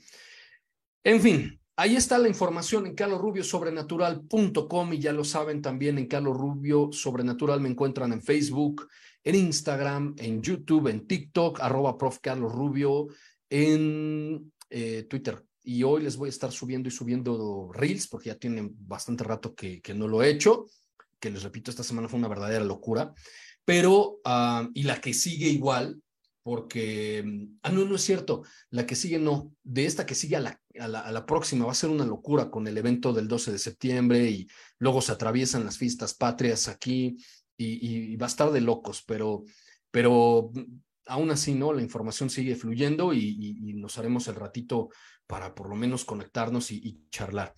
en 1.03 1.21
fin, 1.21 1.59
ahí 1.75 1.95
está 1.95 2.17
la 2.17 2.27
información 2.27 2.85
en 2.85 2.95
carlosrubiosobrenatural.com 2.95 4.93
y 4.93 4.99
ya 4.99 5.13
lo 5.13 5.23
saben 5.23 5.61
también 5.61 5.97
en 5.97 6.07
Carlos 6.07 6.37
Rubio 6.37 6.89
Sobrenatural 6.91 7.61
me 7.61 7.69
encuentran 7.69 8.11
en 8.13 8.21
Facebook, 8.21 8.87
en 9.23 9.35
Instagram, 9.35 10.15
en 10.17 10.41
YouTube, 10.41 10.87
en 10.87 11.07
TikTok, 11.07 11.61
arroba 11.61 11.97
prof 11.97 12.19
Carlos 12.21 12.51
Rubio, 12.51 13.07
en 13.49 14.51
eh, 14.69 15.03
Twitter. 15.03 15.43
Y 15.63 15.83
hoy 15.83 16.01
les 16.03 16.17
voy 16.17 16.27
a 16.27 16.31
estar 16.31 16.51
subiendo 16.51 16.89
y 16.89 16.91
subiendo 16.91 17.69
reels 17.71 18.07
porque 18.07 18.29
ya 18.29 18.35
tienen 18.35 18.75
bastante 18.79 19.23
rato 19.23 19.53
que, 19.53 19.79
que 19.79 19.93
no 19.93 20.07
lo 20.07 20.23
he 20.23 20.29
hecho, 20.29 20.65
que 21.19 21.29
les 21.29 21.43
repito, 21.43 21.69
esta 21.69 21.83
semana 21.83 22.09
fue 22.09 22.17
una 22.17 22.27
verdadera 22.27 22.65
locura 22.65 23.13
pero, 23.71 24.19
ah, 24.25 24.67
y 24.73 24.83
la 24.83 24.99
que 24.99 25.13
sigue 25.13 25.47
igual, 25.47 26.03
porque, 26.43 27.23
ah, 27.63 27.71
no, 27.71 27.85
no 27.85 27.95
es 27.95 28.01
cierto, 28.01 28.43
la 28.69 28.85
que 28.85 28.97
sigue 28.97 29.17
no, 29.17 29.55
de 29.63 29.85
esta 29.85 30.05
que 30.05 30.13
sigue 30.13 30.35
a 30.35 30.41
la, 30.41 30.61
a 30.77 30.89
la, 30.89 31.25
próxima 31.25 31.63
va 31.63 31.71
a 31.71 31.75
ser 31.75 31.89
una 31.89 32.05
locura 32.05 32.51
con 32.51 32.67
el 32.67 32.77
evento 32.77 33.13
del 33.13 33.29
12 33.29 33.53
de 33.53 33.59
septiembre 33.59 34.29
y 34.29 34.45
luego 34.77 35.01
se 35.01 35.13
atraviesan 35.13 35.63
las 35.63 35.77
fiestas 35.77 36.13
patrias 36.13 36.67
aquí 36.67 37.15
y, 37.55 38.17
va 38.17 38.25
a 38.25 38.27
estar 38.27 38.51
de 38.51 38.59
locos, 38.59 39.05
pero, 39.07 39.45
pero 39.89 40.51
aún 41.05 41.31
así, 41.31 41.53
¿no? 41.53 41.71
La 41.71 41.81
información 41.81 42.29
sigue 42.29 42.57
fluyendo 42.57 43.13
y, 43.13 43.73
nos 43.77 43.97
haremos 43.97 44.27
el 44.27 44.35
ratito 44.35 44.89
para 45.27 45.55
por 45.55 45.69
lo 45.69 45.77
menos 45.77 46.03
conectarnos 46.03 46.71
y, 46.71 47.05
charlar. 47.09 47.55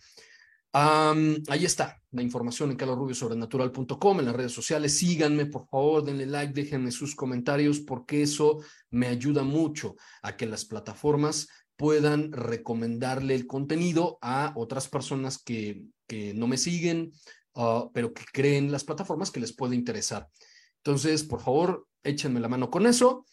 Ahí 0.73 1.65
está 1.65 2.01
la 2.11 2.21
información 2.21 2.71
en 2.71 2.77
calorrubiosobrenatural.com, 2.77 4.19
en 4.19 4.25
las 4.25 4.35
redes 4.35 4.51
sociales. 4.51 4.97
Síganme, 4.97 5.45
por 5.45 5.67
favor, 5.67 6.03
denle 6.03 6.25
like, 6.25 6.53
déjenme 6.53 6.91
sus 6.91 7.15
comentarios, 7.15 7.79
porque 7.79 8.21
eso 8.21 8.59
me 8.91 9.07
ayuda 9.07 9.43
mucho 9.43 9.95
a 10.21 10.35
que 10.35 10.45
las 10.45 10.65
plataformas 10.65 11.47
puedan 11.75 12.31
recomendarle 12.31 13.35
el 13.35 13.47
contenido 13.47 14.17
a 14.21 14.53
otras 14.55 14.87
personas 14.87 15.41
que, 15.41 15.83
que 16.07 16.33
no 16.33 16.47
me 16.47 16.57
siguen, 16.57 17.11
ah, 17.55 17.89
pero 17.93 18.13
que 18.13 18.23
creen 18.31 18.71
las 18.71 18.83
plataformas 18.83 19.31
que 19.31 19.39
les 19.39 19.53
puede 19.53 19.75
interesar. 19.75 20.29
Entonces, 20.77 21.23
por 21.23 21.41
favor, 21.41 21.87
échenme 22.03 22.39
la 22.39 22.49
mano 22.49 22.69
con 22.69 22.85
eso 22.85 23.25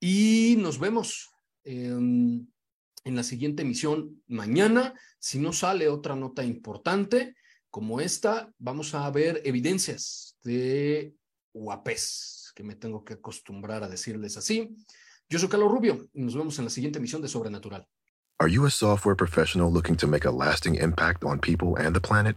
y 0.00 0.56
nos 0.58 0.78
vemos 0.78 1.30
en 3.06 3.14
la 3.14 3.22
siguiente 3.22 3.62
emisión 3.62 4.20
mañana. 4.26 4.92
Si 5.20 5.38
no 5.38 5.52
sale 5.52 5.88
otra 5.88 6.16
nota 6.16 6.44
importante 6.44 7.36
como 7.70 8.00
esta, 8.00 8.52
vamos 8.58 8.94
a 8.94 9.08
ver 9.10 9.40
evidencias 9.44 10.36
de 10.42 11.14
guapés, 11.54 12.52
que 12.54 12.64
me 12.64 12.74
tengo 12.74 13.04
que 13.04 13.14
acostumbrar 13.14 13.84
a 13.84 13.88
decirles 13.88 14.36
así. 14.36 14.76
Yo 15.28 15.38
soy 15.38 15.48
Carlos 15.48 15.70
Rubio 15.70 16.08
y 16.12 16.22
nos 16.22 16.36
vemos 16.36 16.58
en 16.58 16.64
la 16.64 16.70
siguiente 16.70 16.98
emisión 16.98 17.22
de 17.22 17.28
Sobrenatural. 17.28 17.86
Are 18.38 18.50
you 18.50 18.66
a 18.66 18.70
software 18.70 19.16
professional 19.16 19.72
looking 19.72 19.96
to 19.96 20.08
make 20.08 20.26
a 20.26 20.30
lasting 20.32 20.74
impact 20.74 21.24
on 21.24 21.38
people 21.38 21.76
and 21.78 21.94
the 21.94 22.00
planet? 22.00 22.36